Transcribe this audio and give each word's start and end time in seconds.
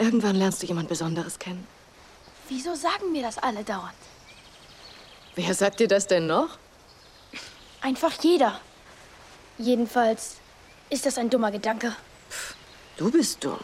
Irgendwann 0.00 0.36
lernst 0.36 0.62
du 0.62 0.66
jemand 0.66 0.88
Besonderes 0.88 1.38
kennen. 1.38 1.66
Wieso 2.48 2.74
sagen 2.74 3.12
mir 3.12 3.22
das 3.22 3.36
alle 3.36 3.62
dauernd? 3.62 3.92
Wer 5.34 5.52
sagt 5.52 5.78
dir 5.78 5.88
das 5.88 6.06
denn 6.06 6.26
noch? 6.26 6.56
Einfach 7.82 8.12
jeder. 8.22 8.62
Jedenfalls 9.58 10.36
ist 10.88 11.04
das 11.04 11.18
ein 11.18 11.28
dummer 11.28 11.50
Gedanke. 11.50 11.94
Du 12.96 13.10
bist 13.10 13.44
dumm. 13.44 13.60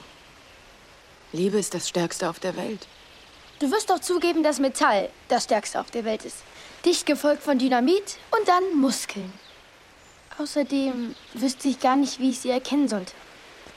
Liebe 1.33 1.59
ist 1.59 1.72
das 1.72 1.88
Stärkste 1.88 2.29
auf 2.29 2.39
der 2.39 2.55
Welt. 2.59 2.87
Du 3.59 3.71
wirst 3.71 3.89
doch 3.89 4.01
zugeben, 4.01 4.43
dass 4.43 4.59
Metall 4.59 5.09
das 5.29 5.45
Stärkste 5.45 5.81
auf 5.81 5.91
der 5.91 6.05
Welt 6.05 6.27
ist. 6.27 6.43
Dicht 6.85 7.07
gefolgt 7.07 7.43
von 7.43 7.59
Dynamit 7.59 8.19
und 8.39 8.47
dann 8.47 8.79
Muskeln. 8.79 9.33
Außerdem 10.37 11.15
wüsste 11.33 11.69
ich 11.69 11.81
gar 11.81 11.97
nicht, 11.97 12.21
wie 12.21 12.29
ich 12.29 12.41
sie 12.41 12.51
erkennen 12.51 12.89
sollte. 12.89 13.15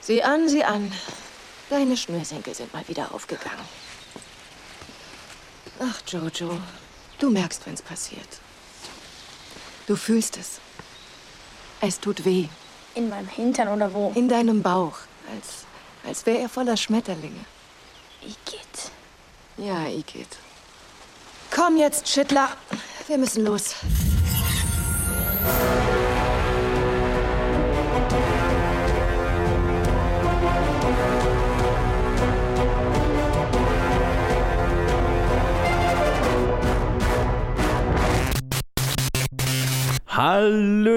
Sieh 0.02 0.24
an, 0.24 0.50
sieh 0.50 0.66
an. 0.66 0.92
Deine 1.70 1.96
Schnürsenkel 1.96 2.56
sind 2.56 2.74
mal 2.74 2.88
wieder 2.88 3.14
aufgegangen. 3.14 3.66
Ach, 5.80 6.02
Jojo, 6.08 6.60
du 7.20 7.30
merkst, 7.30 7.66
wenn's 7.66 7.82
passiert. 7.82 8.40
Du 9.86 9.96
fühlst 9.96 10.38
es. 10.38 10.60
Es 11.80 12.00
tut 12.00 12.26
weh. 12.26 12.48
In 12.96 13.10
meinem 13.10 13.28
Hintern 13.28 13.68
oder 13.68 13.94
wo? 13.94 14.12
In 14.16 14.28
deinem 14.28 14.62
Bauch. 14.62 14.98
Als, 15.34 15.66
als 16.06 16.26
wäre 16.26 16.40
er 16.40 16.50
voller 16.50 16.76
Schmetterlinge. 16.76 17.46
Igitt. 18.22 18.92
Ja, 19.58 19.88
Igitt. 19.88 20.38
Komm 21.52 21.78
jetzt, 21.78 22.08
Schittler. 22.08 22.50
Wir 23.08 23.18
müssen 23.18 23.46
los. 23.46 23.76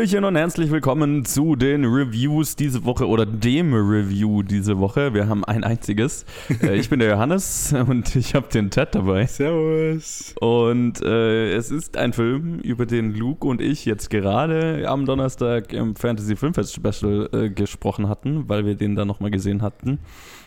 Hallöchen 0.02 0.24
und 0.24 0.34
herzlich 0.34 0.72
willkommen 0.72 1.24
zu 1.24 1.54
den 1.54 1.84
Reviews 1.84 2.56
diese 2.56 2.84
Woche 2.84 3.06
oder 3.06 3.24
dem 3.24 3.72
Review 3.72 4.42
diese 4.42 4.80
Woche. 4.80 5.14
Wir 5.14 5.28
haben 5.28 5.44
ein 5.44 5.62
einziges. 5.62 6.24
Äh, 6.60 6.74
ich 6.74 6.90
bin 6.90 6.98
der 6.98 7.10
Johannes 7.10 7.72
und 7.72 8.16
ich 8.16 8.34
habe 8.34 8.48
den 8.48 8.70
Ted 8.70 8.96
dabei. 8.96 9.26
Servus. 9.26 10.34
Und 10.40 11.00
äh, 11.02 11.54
es 11.54 11.70
ist 11.70 11.96
ein 11.96 12.12
Film, 12.12 12.58
über 12.58 12.84
den 12.84 13.14
Luke 13.14 13.46
und 13.46 13.60
ich 13.60 13.84
jetzt 13.84 14.10
gerade 14.10 14.88
am 14.88 15.06
Donnerstag 15.06 15.72
im 15.72 15.94
Fantasy 15.94 16.34
Filmfest 16.34 16.74
Special 16.74 17.28
äh, 17.32 17.48
gesprochen 17.48 18.08
hatten, 18.08 18.48
weil 18.48 18.66
wir 18.66 18.74
den 18.74 18.96
da 18.96 19.04
nochmal 19.04 19.30
gesehen 19.30 19.62
hatten. 19.62 20.00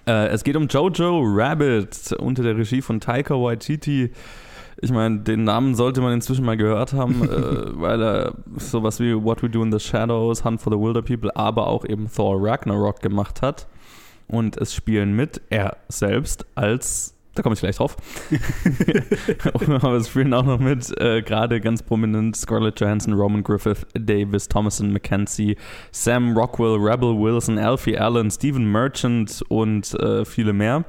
Äh, 0.05 0.27
es 0.27 0.43
geht 0.43 0.57
um 0.57 0.67
Jojo 0.67 1.21
Rabbit 1.23 2.13
unter 2.19 2.43
der 2.43 2.57
Regie 2.57 2.81
von 2.81 2.99
Taika 2.99 3.35
Waititi. 3.35 4.11
Ich 4.81 4.91
meine, 4.91 5.19
den 5.19 5.43
Namen 5.43 5.75
sollte 5.75 6.01
man 6.01 6.13
inzwischen 6.13 6.45
mal 6.45 6.57
gehört 6.57 6.93
haben, 6.93 7.23
äh, 7.29 7.79
weil 7.79 8.01
er 8.01 8.33
sowas 8.57 8.99
wie 8.99 9.15
What 9.15 9.43
We 9.43 9.49
Do 9.49 9.63
in 9.63 9.71
the 9.71 9.79
Shadows, 9.79 10.43
Hunt 10.43 10.61
for 10.61 10.73
the 10.73 10.79
Wilder 10.79 11.01
People, 11.01 11.35
aber 11.35 11.67
auch 11.67 11.85
eben 11.85 12.09
Thor 12.11 12.37
Ragnarok 12.39 13.01
gemacht 13.01 13.41
hat. 13.41 13.67
Und 14.27 14.57
es 14.57 14.73
spielen 14.73 15.15
mit 15.15 15.41
er 15.49 15.77
selbst 15.87 16.45
als 16.55 17.15
da 17.35 17.43
komme 17.43 17.53
ich 17.53 17.59
gleich 17.59 17.75
drauf. 17.75 17.97
Aber 19.81 19.95
es 19.95 20.09
spielen 20.09 20.33
auch 20.33 20.45
noch 20.45 20.59
mit, 20.59 20.89
äh, 20.99 21.21
gerade 21.21 21.59
ganz 21.59 21.83
prominent 21.83 22.35
Scarlett 22.35 22.79
Johansson, 22.79 23.13
Roman 23.13 23.43
Griffith, 23.43 23.85
Davis, 23.93 24.47
Thomason, 24.47 24.91
McKenzie, 24.91 25.57
Sam 25.91 26.35
Rockwell, 26.35 26.77
Rebel 26.77 27.19
Wilson, 27.19 27.59
Alfie 27.59 27.97
Allen, 27.97 28.31
Stephen 28.31 28.71
Merchant 28.71 29.43
und 29.49 29.93
äh, 29.99 30.23
viele 30.23 30.53
mehr. 30.53 30.85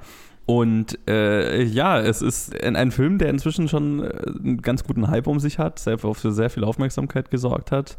Und 0.47 0.97
äh, 1.09 1.65
ja, 1.65 1.99
es 1.99 2.23
ist 2.23 2.63
ein, 2.63 2.93
Film, 2.93 3.19
der 3.19 3.31
inzwischen 3.31 3.69
schon 3.69 4.05
äh, 4.05 4.13
einen 4.39 4.63
ganz 4.63 4.85
guten 4.85 5.09
Hype 5.09 5.27
um 5.27 5.41
sich 5.41 5.59
hat, 5.59 5.81
sehr, 5.81 5.99
für 5.99 6.33
sehr 6.33 6.51
viel 6.51 6.63
Aufmerksamkeit 6.63 7.33
gesorgt 7.33 7.73
hat, 7.73 7.99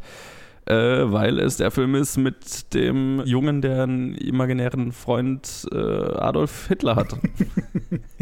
äh, 0.64 0.74
weil 0.74 1.38
es 1.40 1.58
der 1.58 1.70
Film 1.70 1.94
ist 1.94 2.16
mit 2.16 2.72
dem 2.72 3.22
Jungen, 3.26 3.60
der 3.60 3.82
einen 3.82 4.14
imaginären 4.14 4.92
Freund 4.92 5.66
äh, 5.72 5.76
Adolf 5.76 6.68
Hitler 6.68 6.96
hat. 6.96 7.18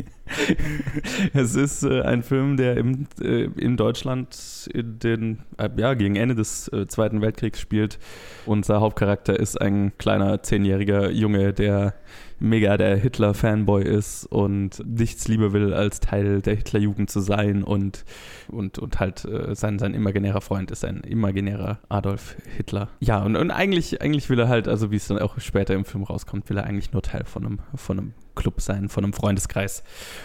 es 1.33 1.55
ist 1.55 1.85
äh, 1.85 2.03
ein 2.03 2.25
Film, 2.25 2.57
der 2.57 2.79
im, 2.79 3.07
äh, 3.21 3.45
in 3.45 3.77
Deutschland 3.77 4.69
in 4.75 4.99
den, 4.99 5.39
ja, 5.77 5.95
gegen 5.95 6.17
Ende 6.17 6.35
des 6.35 6.69
Zweiten 6.89 7.21
Weltkriegs 7.21 7.61
spielt. 7.61 8.01
Unser 8.45 8.81
Hauptcharakter 8.81 9.39
ist 9.39 9.61
ein 9.61 9.97
kleiner 9.99 10.43
zehnjähriger 10.43 11.13
Junge, 11.13 11.53
der 11.53 11.95
mega 12.39 12.77
der 12.77 12.97
Hitler-Fanboy 12.97 13.83
ist 13.83 14.27
und 14.27 14.83
nichts 14.87 15.29
lieber 15.29 15.53
will, 15.53 15.73
als 15.73 16.01
Teil 16.01 16.43
der 16.43 16.57
Hitlerjugend 16.57 17.11
zu 17.11 17.21
sein 17.21 17.63
und, 17.63 18.05
und, 18.49 18.79
und 18.79 19.01
halt 19.01 19.25
äh, 19.25 19.55
sein, 19.55 19.79
sein 19.79 19.95
imaginärer 19.95 20.41
Freund 20.41 20.71
ist 20.71 20.85
ein 20.85 21.01
imaginärer 21.01 21.79
Adolf 21.89 22.37
Hitler. 22.57 22.89
Ja, 23.01 23.23
und, 23.23 23.37
und 23.37 23.51
eigentlich, 23.51 24.01
eigentlich 24.01 24.29
will 24.29 24.39
er 24.39 24.49
halt, 24.49 24.69
also 24.69 24.91
wie 24.91 24.97
es 24.97 25.09
dann 25.09 25.19
auch 25.19 25.39
später 25.41 25.75
im 25.75 25.85
Film 25.85 26.05
rauskommt, 26.05 26.49
will 26.51 26.59
er 26.59 26.65
eigentlich 26.65 26.93
nur 26.93 27.03
Teil 27.03 27.25
von 27.25 27.47
einem, 27.47 27.59
von 27.75 27.99
einem 27.99 28.13
Club 28.35 28.61
sein, 28.61 28.89
von 28.89 29.05
einem 29.05 29.13
Freundeskreis. 29.15 29.83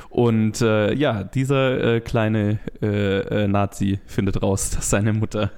Und 0.10 0.62
äh, 0.62 0.94
ja, 0.94 1.24
dieser 1.24 1.96
äh, 1.96 2.02
kleine 2.02 2.60
äh, 2.82 3.44
äh 3.44 3.48
Nazi 3.48 4.00
findet 4.06 4.42
raus, 4.44 4.70
dass 4.72 4.90
seine 4.90 5.14
Mutter 5.14 5.52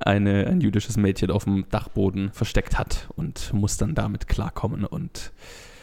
eine, 0.00 0.46
ein 0.48 0.60
jüdisches 0.60 0.96
Mädchen 0.96 1.30
auf 1.30 1.44
dem 1.44 1.64
Dachboden 1.70 2.30
versteckt 2.32 2.78
hat 2.78 3.08
und 3.16 3.52
muss 3.52 3.76
dann 3.76 3.94
damit 3.94 4.26
klarkommen 4.26 4.84
und 4.84 5.32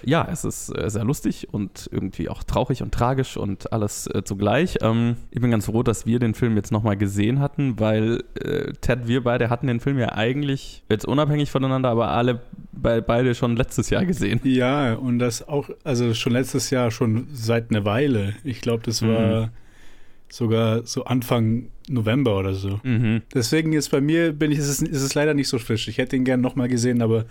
ja, 0.03 0.27
es 0.31 0.43
ist 0.43 0.69
äh, 0.69 0.89
sehr 0.89 1.03
lustig 1.03 1.47
und 1.51 1.89
irgendwie 1.91 2.29
auch 2.29 2.43
traurig 2.43 2.81
und 2.81 2.93
tragisch 2.93 3.37
und 3.37 3.71
alles 3.73 4.07
äh, 4.07 4.23
zugleich. 4.23 4.77
Ähm, 4.81 5.17
ich 5.31 5.41
bin 5.41 5.51
ganz 5.51 5.65
froh, 5.65 5.83
dass 5.83 6.05
wir 6.05 6.19
den 6.19 6.33
Film 6.33 6.55
jetzt 6.55 6.71
nochmal 6.71 6.97
gesehen 6.97 7.39
hatten, 7.39 7.79
weil 7.79 8.23
äh, 8.41 8.73
Ted, 8.81 9.07
wir 9.07 9.23
beide 9.23 9.49
hatten 9.49 9.67
den 9.67 9.79
Film 9.79 9.97
ja 9.99 10.13
eigentlich 10.13 10.83
jetzt 10.89 11.05
unabhängig 11.05 11.51
voneinander, 11.51 11.89
aber 11.89 12.09
alle 12.09 12.41
be 12.71 13.01
beide 13.01 13.35
schon 13.35 13.55
letztes 13.55 13.89
Jahr 13.89 14.05
gesehen. 14.05 14.39
Ja, 14.43 14.93
und 14.93 15.19
das 15.19 15.47
auch, 15.47 15.69
also 15.83 16.13
schon 16.13 16.33
letztes 16.33 16.69
Jahr, 16.69 16.91
schon 16.91 17.27
seit 17.33 17.71
einer 17.71 17.85
Weile. 17.85 18.35
Ich 18.43 18.61
glaube, 18.61 18.83
das 18.83 19.01
war. 19.01 19.47
Mhm 19.47 19.49
sogar 20.31 20.85
so 20.85 21.03
Anfang 21.05 21.69
November 21.89 22.37
oder 22.37 22.53
so. 22.53 22.79
Mhm. 22.83 23.23
Deswegen 23.33 23.73
ist 23.73 23.89
bei 23.89 24.01
mir 24.01 24.31
bin 24.31 24.51
ich, 24.51 24.59
ist 24.59 24.67
es, 24.67 24.81
ist 24.81 25.01
es 25.01 25.15
leider 25.15 25.33
nicht 25.33 25.47
so 25.47 25.59
frisch. 25.59 25.87
Ich 25.87 25.97
hätte 25.97 26.15
ihn 26.15 26.23
gerne 26.23 26.41
nochmal 26.41 26.67
gesehen, 26.67 27.01
aber 27.01 27.25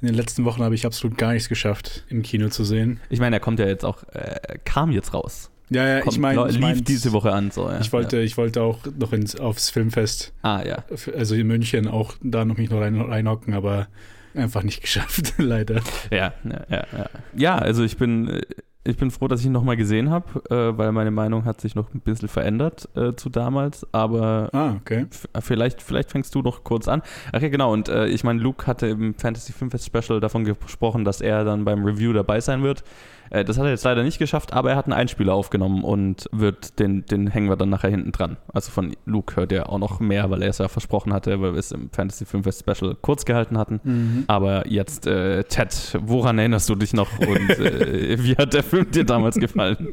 in 0.00 0.08
den 0.08 0.14
letzten 0.14 0.44
Wochen 0.44 0.62
habe 0.62 0.74
ich 0.74 0.86
absolut 0.86 1.18
gar 1.18 1.32
nichts 1.32 1.48
geschafft, 1.48 2.04
im 2.08 2.22
Kino 2.22 2.48
zu 2.48 2.64
sehen. 2.64 3.00
Ich 3.10 3.20
meine, 3.20 3.36
er 3.36 3.40
kommt 3.40 3.60
ja 3.60 3.66
jetzt 3.66 3.84
auch, 3.84 4.02
äh, 4.14 4.58
kam 4.64 4.90
jetzt 4.90 5.14
raus. 5.14 5.50
Ja, 5.70 5.86
ja, 5.86 6.00
kommt, 6.00 6.14
ich 6.14 6.18
meine, 6.18 6.46
lief 6.46 6.60
mein, 6.60 6.84
diese 6.84 7.12
Woche 7.12 7.32
an. 7.32 7.50
So, 7.50 7.68
ja. 7.68 7.80
Ich 7.80 7.92
wollte, 7.92 8.16
ja. 8.18 8.22
ich 8.22 8.36
wollte 8.36 8.62
auch 8.62 8.80
noch 8.98 9.12
ins, 9.12 9.36
aufs 9.36 9.70
Filmfest. 9.70 10.32
Ah, 10.42 10.62
ja. 10.66 10.84
Also 11.14 11.34
in 11.34 11.46
München 11.46 11.86
auch 11.86 12.14
da 12.22 12.44
noch 12.44 12.56
mich 12.56 12.70
noch 12.70 12.80
rein, 12.80 13.00
reinhocken, 13.00 13.52
aber 13.52 13.88
einfach 14.34 14.62
nicht 14.62 14.80
geschafft, 14.82 15.34
leider. 15.36 15.82
Ja, 16.10 16.32
ja, 16.44 16.66
ja, 16.70 16.86
ja. 16.96 17.10
Ja, 17.36 17.58
also 17.58 17.84
ich 17.84 17.98
bin 17.98 18.28
äh, 18.28 18.42
ich 18.84 18.96
bin 18.96 19.10
froh, 19.10 19.28
dass 19.28 19.40
ich 19.40 19.46
ihn 19.46 19.52
nochmal 19.52 19.76
gesehen 19.76 20.10
habe, 20.10 20.42
äh, 20.50 20.78
weil 20.78 20.92
meine 20.92 21.10
Meinung 21.10 21.44
hat 21.44 21.60
sich 21.60 21.74
noch 21.74 21.92
ein 21.92 22.00
bisschen 22.00 22.28
verändert 22.28 22.88
äh, 22.96 23.14
zu 23.14 23.28
damals. 23.28 23.86
Aber 23.92 24.48
ah, 24.52 24.76
okay. 24.80 25.06
vielleicht, 25.40 25.82
vielleicht 25.82 26.10
fängst 26.10 26.34
du 26.34 26.42
noch 26.42 26.64
kurz 26.64 26.88
an. 26.88 27.02
Ach 27.32 27.40
ja, 27.40 27.48
genau. 27.48 27.72
Und 27.72 27.88
äh, 27.88 28.06
ich 28.06 28.24
meine, 28.24 28.40
Luke 28.40 28.66
hatte 28.66 28.86
im 28.86 29.14
Fantasy 29.14 29.52
Filmfest 29.52 29.86
Special 29.86 30.20
davon 30.20 30.44
gesprochen, 30.44 31.04
dass 31.04 31.20
er 31.20 31.44
dann 31.44 31.64
beim 31.64 31.84
Review 31.84 32.12
dabei 32.12 32.40
sein 32.40 32.62
wird. 32.62 32.82
Äh, 33.30 33.44
das 33.44 33.58
hat 33.58 33.64
er 33.64 33.70
jetzt 33.70 33.84
leider 33.84 34.02
nicht 34.02 34.18
geschafft, 34.18 34.52
aber 34.52 34.70
er 34.70 34.76
hat 34.76 34.86
einen 34.86 34.92
Einspieler 34.92 35.34
aufgenommen 35.34 35.84
und 35.84 36.28
wird 36.32 36.78
den, 36.78 37.04
den 37.06 37.28
hängen 37.28 37.48
wir 37.48 37.56
dann 37.56 37.70
nachher 37.70 37.90
hinten 37.90 38.12
dran. 38.12 38.36
Also 38.52 38.70
von 38.70 38.96
Luke 39.04 39.36
hört 39.36 39.52
er 39.52 39.70
auch 39.70 39.78
noch 39.78 40.00
mehr, 40.00 40.30
weil 40.30 40.42
er 40.42 40.50
es 40.50 40.58
ja 40.58 40.68
versprochen 40.68 41.12
hatte, 41.12 41.40
weil 41.40 41.52
wir 41.52 41.58
es 41.58 41.72
im 41.72 41.90
Fantasy 41.90 42.24
Filmfest 42.24 42.60
Special 42.60 42.96
kurz 43.00 43.24
gehalten 43.24 43.58
hatten. 43.58 43.80
Mhm. 43.82 44.24
Aber 44.26 44.66
jetzt, 44.68 45.06
äh, 45.06 45.44
Ted, 45.44 45.98
woran 46.00 46.38
erinnerst 46.38 46.68
du 46.68 46.74
dich 46.74 46.92
noch 46.92 47.18
und 47.18 47.50
äh, 47.58 48.22
wie 48.22 48.36
hat 48.36 48.54
der 48.54 48.62
Film 48.62 48.90
dir 48.90 49.04
damals 49.04 49.36
gefallen? 49.36 49.88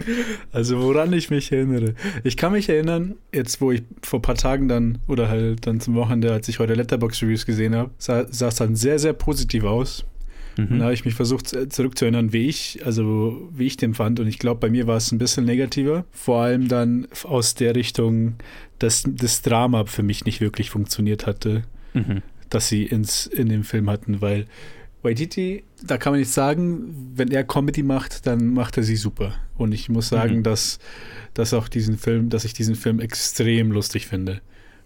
Also 0.52 0.80
woran 0.82 1.14
ich 1.14 1.30
mich 1.30 1.52
erinnere. 1.52 1.96
Ich 2.24 2.38
kann 2.38 2.52
mich 2.52 2.70
erinnern, 2.70 3.16
jetzt 3.34 3.62
wo 3.62 3.72
ich 3.72 3.84
vor 4.02 4.20
ein 4.20 4.22
paar 4.22 4.36
Tagen 4.36 4.68
dann, 4.68 5.00
oder 5.08 5.30
halt 5.30 5.66
dann 5.68 5.80
zum 5.80 5.96
Wochenende, 5.96 6.32
als 6.32 6.48
ich 6.48 6.60
heute 6.60 6.74
Letterbox 6.74 7.22
Reviews 7.22 7.46
gesehen 7.46 7.76
habe, 7.76 7.92
sah, 7.98 8.26
sah 8.30 8.48
es 8.48 8.56
dann 8.56 8.76
sehr, 8.76 9.00
sehr 9.00 9.14
positiv 9.14 9.64
aus. 9.64 10.06
Mhm. 10.58 10.72
Und 10.72 10.80
da 10.80 10.86
habe 10.86 10.94
ich 10.94 11.06
mich 11.06 11.16
versucht 11.16 11.48
zurückzuerinnern, 11.72 12.34
wie 12.34 12.48
ich, 12.48 12.82
also 12.86 13.50
wie 13.56 13.66
ich 13.66 13.78
den 13.78 13.94
fand. 13.94 14.20
Und 14.20 14.28
ich 14.28 14.40
glaube, 14.40 14.60
bei 14.60 14.70
mir 14.70 14.88
war 14.88 14.98
es 14.98 15.12
ein 15.12 15.18
bisschen 15.18 15.46
negativer. 15.46 16.06
Vor 16.12 16.42
allem 16.42 16.68
dann 16.68 17.08
aus 17.24 17.56
der 17.56 17.76
Richtung, 17.76 18.36
dass 18.80 19.04
das 19.08 19.42
Drama 19.42 19.86
für 19.86 20.04
mich 20.04 20.26
nicht 20.26 20.42
wirklich 20.42 20.70
funktioniert 20.70 21.26
hatte, 21.26 21.64
mhm. 21.94 22.22
dass 22.50 22.68
sie 22.70 22.84
ins, 22.84 23.26
in 23.28 23.50
dem 23.50 23.64
Film 23.64 23.90
hatten, 23.90 24.22
weil 24.22 24.46
Waititi, 25.06 25.64
da 25.84 25.98
kann 25.98 26.14
man 26.14 26.20
nicht 26.20 26.32
sagen, 26.32 27.14
wenn 27.16 27.32
er 27.32 27.44
Comedy 27.44 27.84
macht, 27.84 28.26
dann 28.26 28.54
macht 28.54 28.76
er 28.78 28.84
sie 28.84 28.96
super. 28.96 29.36
Und 29.56 29.72
ich 29.72 29.88
muss 29.88 30.10
sagen, 30.10 30.38
mhm. 30.38 30.44
dass, 30.44 30.80
dass 31.36 31.54
auch 31.54 31.68
diesen 31.68 31.98
Film, 31.98 32.30
dass 32.30 32.44
ich 32.44 32.54
diesen 32.54 32.76
Film 32.76 33.00
extrem 33.00 33.72
lustig 33.72 34.08
finde, 34.08 34.42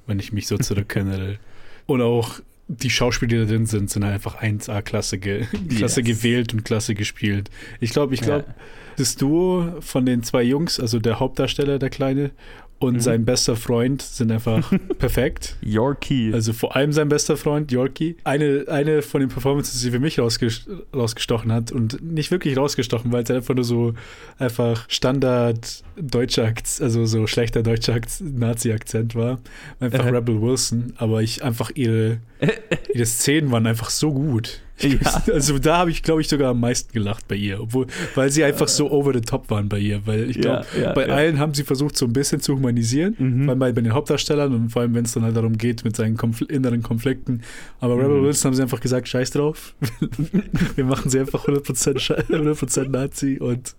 wenn 0.08 0.20
ich 0.20 0.34
mich 0.34 0.48
so 0.48 0.58
zurückerinnere. 0.58 1.40
Und 1.86 2.02
auch 2.02 2.42
die 2.72 2.90
Schauspieler, 2.92 3.30
die 3.32 3.38
da 3.40 3.46
drin 3.46 3.66
sind, 3.66 3.90
sind 3.90 4.04
halt 4.06 4.14
einfach 4.14 4.42
1A 4.42 4.82
klasse, 4.84 5.18
ge 5.18 5.46
klasse 5.76 6.02
Yes. 6.02 6.08
gewählt 6.08 6.54
und 6.54 6.64
klasse 6.64 6.94
gespielt. 6.96 7.50
Ich 7.80 7.90
glaube, 7.92 8.14
ich 8.14 8.22
glaube, 8.22 8.46
Ja. 8.48 8.56
das 8.98 9.16
Duo 9.16 9.74
von 9.82 10.06
den 10.06 10.22
zwei 10.24 10.44
Jungs, 10.44 10.80
also 10.80 11.00
der 11.00 11.20
Hauptdarsteller, 11.20 11.80
der 11.80 11.90
Kleine, 11.90 12.32
und 12.80 12.96
Mhm. 12.96 13.00
sein 13.02 13.26
bester 13.26 13.56
Freund 13.58 14.02
sind 14.02 14.32
einfach 14.32 14.72
perfekt. 15.00 15.58
Yorkie. 15.62 16.32
Also 16.34 16.54
vor 16.54 16.76
allem 16.76 16.94
sein 16.94 17.10
bester 17.10 17.36
Freund, 17.38 17.72
Yorkie. 17.72 18.16
Eine, 18.24 18.66
eine 18.70 19.02
von 19.02 19.20
den 19.20 19.30
Performances, 19.30 19.82
die 19.82 19.92
für 19.92 20.00
mich 20.00 20.18
rausges 20.18 20.66
rausgestochen 20.96 21.52
hat 21.52 21.72
und 21.72 22.02
nicht 22.02 22.32
wirklich 22.32 22.56
rausgestochen, 22.58 23.12
weil 23.12 23.24
es 23.24 23.32
einfach 23.32 23.54
nur 23.56 23.66
so 23.66 23.94
einfach 24.38 24.86
Standard 24.90 25.84
deutscher 25.98 26.46
Akzent, 26.46 26.84
also 26.86 27.06
so 27.06 27.28
schlechter 27.28 27.64
deutscher 27.64 27.94
Akz- 27.96 28.24
Nazi-Akzent 28.24 29.14
war. 29.16 29.40
Einfach. 29.80 30.06
Rebel 30.12 30.42
Wilson, 30.42 30.94
aber 30.98 31.22
ich 31.22 31.44
einfach 31.44 31.72
ihre, 31.76 32.20
ihre 32.94 33.06
Szenen 33.06 33.52
waren 33.52 33.68
einfach 33.68 33.90
so 33.90 34.14
gut. 34.14 34.62
Ja. 34.82 35.24
Also 35.34 35.60
da 35.60 35.78
habe 35.78 35.92
ich, 35.92 36.04
glaube 36.04 36.22
ich, 36.22 36.30
sogar 36.30 36.52
am 36.52 36.60
meisten 36.60 36.92
gelacht 36.94 37.28
bei 37.28 37.36
ihr, 37.36 37.60
obwohl, 37.62 37.88
weil 38.16 38.30
sie 38.32 38.44
einfach 38.44 38.68
so 38.68 38.90
over 38.92 39.14
the 39.14 39.22
top 39.22 39.50
waren 39.50 39.68
bei 39.70 39.80
ihr, 39.80 40.06
weil 40.08 40.30
ich 40.30 40.40
glaube, 40.40 40.66
Ja, 40.76 40.82
ja, 40.84 40.94
bei 40.94 41.08
allen 41.10 41.38
haben 41.40 41.54
sie 41.54 41.64
versucht, 41.64 41.98
so 41.98 42.06
ein 42.06 42.14
bisschen 42.14 42.40
zu 42.40 42.56
humanisieren, 42.56 43.16
Mhm. 43.18 43.44
vor 43.44 43.50
allem 43.52 43.60
bei, 43.60 43.72
bei 43.74 43.82
den 43.82 43.94
Hauptdarstellern 43.94 44.54
und 44.54 44.70
vor 44.70 44.82
allem, 44.82 44.94
wenn 44.96 45.06
es 45.06 45.12
dann 45.14 45.24
halt 45.24 45.36
darum 45.36 45.58
geht 45.58 45.84
mit 45.84 45.96
seinen 45.96 46.16
Konfl 46.18 46.46
inneren 46.46 46.82
Konflikten. 46.84 47.42
Aber 47.80 47.96
Rebel 47.98 48.20
Mhm. 48.22 48.24
Wilson 48.26 48.50
haben 48.50 48.56
sie 48.56 48.62
einfach 48.62 48.80
gesagt, 48.80 49.08
scheiß 49.08 49.32
drauf, 49.32 49.74
wir 50.76 50.86
machen 50.86 51.10
sie 51.10 51.20
einfach 51.20 51.46
100%, 51.48 51.98
Sche- 52.00 52.32
100 52.32 52.90
Nazi 52.90 53.38
und 53.40 53.76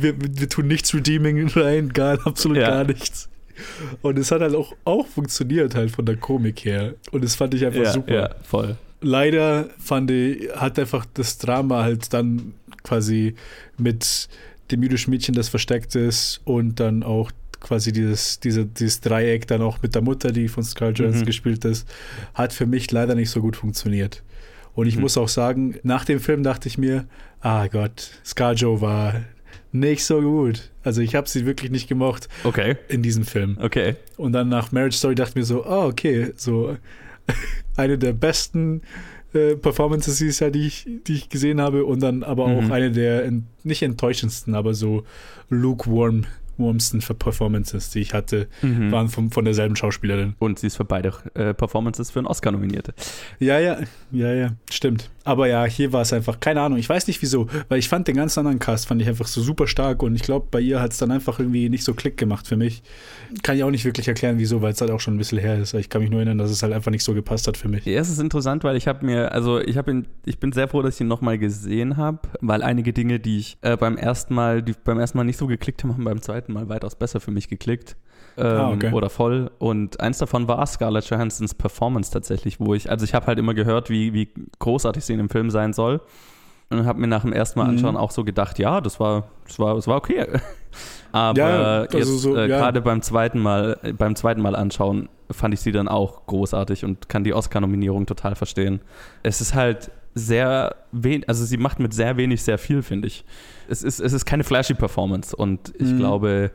wir, 0.00 0.14
wir 0.20 0.48
tun 0.48 0.66
nichts 0.66 0.94
Redeeming 0.94 1.48
rein, 1.54 1.88
gar, 1.90 2.24
absolut 2.26 2.58
gar 2.58 2.84
nichts. 2.84 3.28
Und 4.00 4.18
es 4.18 4.30
hat 4.30 4.40
halt 4.40 4.54
auch, 4.54 4.74
auch 4.84 5.06
funktioniert 5.06 5.74
halt 5.74 5.90
von 5.90 6.04
der 6.06 6.16
Komik 6.16 6.64
her. 6.64 6.94
Und 7.10 7.22
das 7.22 7.34
fand 7.34 7.54
ich 7.54 7.64
einfach 7.64 7.86
super 7.92 8.12
ja, 8.14 8.30
voll. 8.42 8.76
Leider 9.02 9.68
fand 9.78 10.10
ich, 10.10 10.48
hat 10.54 10.78
einfach 10.78 11.04
das 11.14 11.38
Drama 11.38 11.82
halt 11.82 12.12
dann 12.12 12.54
quasi 12.82 13.34
mit 13.78 14.28
dem 14.70 14.82
jüdischen 14.82 15.10
Mädchen, 15.10 15.34
das 15.34 15.48
versteckt 15.48 15.94
ist 15.94 16.40
und 16.44 16.80
dann 16.80 17.02
auch 17.02 17.30
quasi 17.60 17.92
dieses, 17.92 18.40
diese, 18.40 18.64
dieses 18.66 19.00
Dreieck 19.00 19.46
dann 19.46 19.62
auch 19.62 19.82
mit 19.82 19.94
der 19.94 20.02
Mutter, 20.02 20.32
die 20.32 20.48
von 20.48 20.64
Scarlett 20.64 20.98
Johansson 20.98 21.22
Mhm. 21.22 21.26
gespielt 21.26 21.64
ist, 21.64 21.86
hat 22.34 22.52
für 22.52 22.66
mich 22.66 22.90
leider 22.90 23.14
nicht 23.14 23.30
so 23.30 23.40
gut 23.40 23.56
funktioniert. 23.56 24.22
Und 24.74 24.86
ich 24.86 24.96
Mhm. 24.96 25.02
muss 25.02 25.16
auch 25.18 25.28
sagen, 25.28 25.76
nach 25.82 26.04
dem 26.04 26.18
Film 26.18 26.42
dachte 26.42 26.66
ich 26.68 26.78
mir, 26.78 27.04
ah 27.40 27.66
Gott, 27.68 28.10
Scarjo 28.24 28.80
war 28.80 29.20
nicht 29.70 30.04
so 30.04 30.20
gut. 30.20 30.70
Also 30.82 31.02
ich 31.02 31.14
habe 31.14 31.28
sie 31.28 31.46
wirklich 31.46 31.70
nicht 31.70 31.88
gemocht 31.88 32.28
Okay, 32.44 32.76
in 32.88 33.02
diesem 33.02 33.24
Film. 33.24 33.58
okay. 33.60 33.96
Und 34.16 34.32
dann 34.32 34.48
nach 34.48 34.72
Marriage 34.72 34.96
Story 34.96 35.14
dachte 35.14 35.30
ich 35.30 35.36
mir 35.36 35.44
so, 35.44 35.64
oh, 35.64 35.84
okay, 35.86 36.32
so 36.36 36.76
eine 37.76 37.98
der 37.98 38.12
besten 38.12 38.82
äh, 39.34 39.54
Performances 39.56 40.18
dieses 40.18 40.40
Jahr, 40.40 40.50
die 40.50 40.66
ich, 40.66 40.86
die 41.06 41.14
ich 41.14 41.28
gesehen 41.28 41.60
habe. 41.60 41.84
Und 41.84 42.00
dann 42.02 42.22
aber 42.22 42.44
auch 42.44 42.62
Mhm. 42.62 42.72
eine 42.72 42.90
der 42.92 43.24
en 43.24 43.46
nicht 43.64 43.82
enttäuschendsten, 43.82 44.54
aber 44.54 44.74
so 44.74 45.04
lukewarm 45.48 46.24
warmsten 46.58 47.00
Performances, 47.00 47.90
die 47.90 48.00
ich 48.00 48.12
hatte, 48.12 48.46
Mhm. 48.60 48.92
waren 48.92 49.08
vom, 49.08 49.32
von 49.32 49.44
derselben 49.44 49.74
Schauspielerin. 49.74 50.34
Und 50.38 50.58
sie 50.58 50.66
ist 50.66 50.76
für 50.76 50.84
beide 50.84 51.12
äh, 51.34 51.54
Performances 51.54 52.10
für 52.10 52.20
einen 52.20 52.26
Oscar 52.28 52.52
nominiert. 52.52 52.92
Ja, 53.40 53.58
ja, 53.58 53.78
ja, 54.12 54.32
ja, 54.34 54.54
stimmt. 54.70 55.10
Aber 55.24 55.46
ja, 55.46 55.64
hier 55.64 55.92
war 55.92 56.02
es 56.02 56.12
einfach, 56.12 56.40
keine 56.40 56.60
Ahnung, 56.60 56.78
ich 56.78 56.88
weiß 56.88 57.06
nicht 57.06 57.22
wieso, 57.22 57.46
weil 57.68 57.78
ich 57.78 57.88
fand 57.88 58.08
den 58.08 58.16
ganzen 58.16 58.40
anderen 58.40 58.58
Cast, 58.58 58.86
fand 58.86 59.00
ich 59.00 59.08
einfach 59.08 59.26
so 59.26 59.40
super 59.40 59.66
stark 59.66 60.02
und 60.02 60.14
ich 60.14 60.22
glaube, 60.22 60.48
bei 60.50 60.60
ihr 60.60 60.80
hat 60.80 60.92
es 60.92 60.98
dann 60.98 61.10
einfach 61.10 61.38
irgendwie 61.38 61.68
nicht 61.68 61.84
so 61.84 61.94
Klick 61.94 62.16
gemacht 62.16 62.46
für 62.46 62.56
mich. 62.56 62.82
Kann 63.42 63.56
ich 63.56 63.64
auch 63.64 63.70
nicht 63.70 63.84
wirklich 63.84 64.08
erklären, 64.08 64.38
wieso, 64.38 64.62
weil 64.62 64.72
es 64.72 64.80
halt 64.80 64.90
auch 64.90 65.00
schon 65.00 65.14
ein 65.14 65.18
bisschen 65.18 65.38
her 65.38 65.58
ist. 65.58 65.74
Ich 65.74 65.88
kann 65.88 66.02
mich 66.02 66.10
nur 66.10 66.20
erinnern, 66.20 66.38
dass 66.38 66.50
es 66.50 66.62
halt 66.62 66.72
einfach 66.72 66.90
nicht 66.90 67.04
so 67.04 67.14
gepasst 67.14 67.46
hat 67.46 67.56
für 67.56 67.68
mich. 67.68 67.84
Ja, 67.84 68.00
es 68.00 68.08
ist 68.08 68.18
interessant, 68.18 68.64
weil 68.64 68.76
ich 68.76 68.88
habe 68.88 69.06
mir, 69.06 69.32
also 69.32 69.60
ich 69.60 69.76
habe 69.76 70.02
ich 70.24 70.38
bin 70.38 70.52
sehr 70.52 70.68
froh, 70.68 70.82
dass 70.82 70.96
ich 70.96 71.00
ihn 71.02 71.08
nochmal 71.08 71.38
gesehen 71.38 71.96
habe, 71.96 72.18
weil 72.40 72.62
einige 72.62 72.92
Dinge, 72.92 73.20
die 73.20 73.38
ich 73.38 73.58
äh, 73.62 73.76
beim 73.76 73.96
ersten 73.96 74.34
Mal, 74.34 74.62
die 74.62 74.74
beim 74.84 74.98
ersten 74.98 75.18
Mal 75.18 75.24
nicht 75.24 75.38
so 75.38 75.46
geklickt 75.46 75.82
haben, 75.82 75.92
haben 75.92 76.04
beim 76.04 76.22
zweiten 76.22 76.52
Mal 76.52 76.68
weitaus 76.68 76.96
besser 76.96 77.20
für 77.20 77.30
mich 77.30 77.48
geklickt. 77.48 77.96
Ähm, 78.36 78.44
Ah, 78.46 78.70
okay. 78.70 78.92
Oder 78.92 79.10
voll. 79.10 79.50
Und 79.58 80.00
eins 80.00 80.18
davon 80.18 80.48
war 80.48 80.64
Scarlett 80.66 81.04
Johansons 81.10 81.54
Performance 81.54 82.10
tatsächlich, 82.10 82.58
wo 82.60 82.74
ich, 82.74 82.90
also 82.90 83.04
ich 83.04 83.14
habe 83.14 83.26
halt 83.26 83.38
immer 83.38 83.54
gehört, 83.54 83.90
wie, 83.90 84.12
wie 84.14 84.28
großartig 84.58 85.04
sie 85.04 85.12
in 85.12 85.18
dem 85.18 85.28
Film 85.30 85.50
sein 85.50 85.72
soll. 85.72 86.00
Und 86.70 86.86
habe 86.86 87.00
mir 87.00 87.06
nach 87.06 87.20
dem 87.22 87.34
ersten 87.34 87.58
Mal 87.58 87.64
Mhm. 87.66 87.70
anschauen 87.72 87.96
auch 87.98 88.10
so 88.10 88.24
gedacht, 88.24 88.58
ja, 88.58 88.80
das 88.80 88.98
war, 88.98 89.24
das 89.46 89.58
war, 89.58 89.74
das 89.74 89.86
war 89.86 89.96
okay. 89.98 90.26
Aber 91.12 91.38
Ja, 91.38 91.80
also 91.82 91.98
jetzt 91.98 92.18
so, 92.22 92.34
äh, 92.36 92.48
ja. 92.48 92.56
gerade 92.58 92.80
beim 92.80 93.02
zweiten 93.02 93.38
Mal, 93.38 93.78
äh, 93.82 93.92
beim 93.92 94.16
zweiten 94.16 94.40
Mal 94.40 94.56
anschauen, 94.56 95.10
fand 95.30 95.52
ich 95.52 95.60
sie 95.60 95.72
dann 95.72 95.86
auch 95.88 96.24
großartig 96.26 96.84
und 96.86 97.10
kann 97.10 97.24
die 97.24 97.34
Oscar-Nominierung 97.34 98.06
total 98.06 98.34
verstehen. 98.34 98.80
Es 99.22 99.42
ist 99.42 99.54
halt 99.54 99.90
sehr 100.14 100.74
wenig, 100.92 101.28
also 101.28 101.44
sie 101.44 101.56
macht 101.58 101.78
mit 101.80 101.92
sehr 101.92 102.16
wenig 102.16 102.42
sehr 102.42 102.56
viel, 102.58 102.82
finde 102.82 103.08
ich. 103.08 103.24
Es 103.68 103.82
ist, 103.82 104.00
es 104.00 104.12
ist 104.14 104.24
keine 104.24 104.44
flashy 104.44 104.72
Performance 104.74 105.34
und 105.36 105.72
ich 105.78 105.90
Mhm. 105.92 105.98
glaube, 105.98 106.50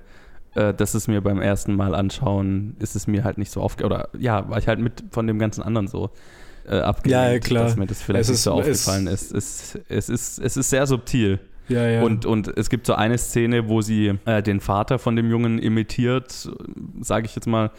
äh, 0.58 0.74
dass 0.74 0.94
es 0.94 1.08
mir 1.08 1.22
beim 1.22 1.42
ersten 1.42 1.76
Mal 1.76 1.96
anschauen, 1.96 2.76
ist 2.80 2.96
es 2.96 3.08
mir 3.08 3.24
halt 3.24 3.38
nicht 3.38 3.52
so 3.52 3.62
aufge... 3.62 3.86
Oder 3.86 4.10
ja, 4.18 4.50
war 4.50 4.58
ich 4.58 4.68
halt 4.68 4.80
mit 4.80 5.04
von 5.12 5.28
dem 5.28 5.40
ganzen 5.40 5.62
anderen 5.64 5.88
so 5.88 6.10
äh, 6.68 6.80
abgelenkt, 6.80 7.08
Ja, 7.26 7.32
ja, 7.32 7.40
klar. 7.40 7.64
dass 7.66 7.76
mir 7.78 7.88
das 7.88 8.02
vielleicht 8.02 8.24
Es 8.24 8.28
nicht 8.30 8.36
ist- 8.38 8.44
so 8.44 8.52
aufgefallen 8.54 9.08
ist. 9.08 9.32
Es, 9.34 9.78
es, 9.88 10.10
ist. 10.10 10.40
Es 10.40 10.58
ist 10.58 10.70
sehr 10.70 10.86
subtil. 10.88 11.40
Ja, 11.70 11.88
ja. 11.88 12.02
Und, 12.02 12.26
und 12.26 12.48
es 12.58 12.70
gibt 12.70 12.86
so 12.88 12.94
eine 12.94 13.18
Szene, 13.18 13.68
wo 13.68 13.82
sie 13.82 14.14
äh, 14.26 14.42
den 14.42 14.60
Vater 14.60 15.00
von 15.00 15.16
dem 15.16 15.30
Jungen 15.30 15.60
imitiert, 15.60 16.50
sage 17.02 17.26
ich 17.26 17.36
jetzt 17.36 17.48
mal, 17.48 17.72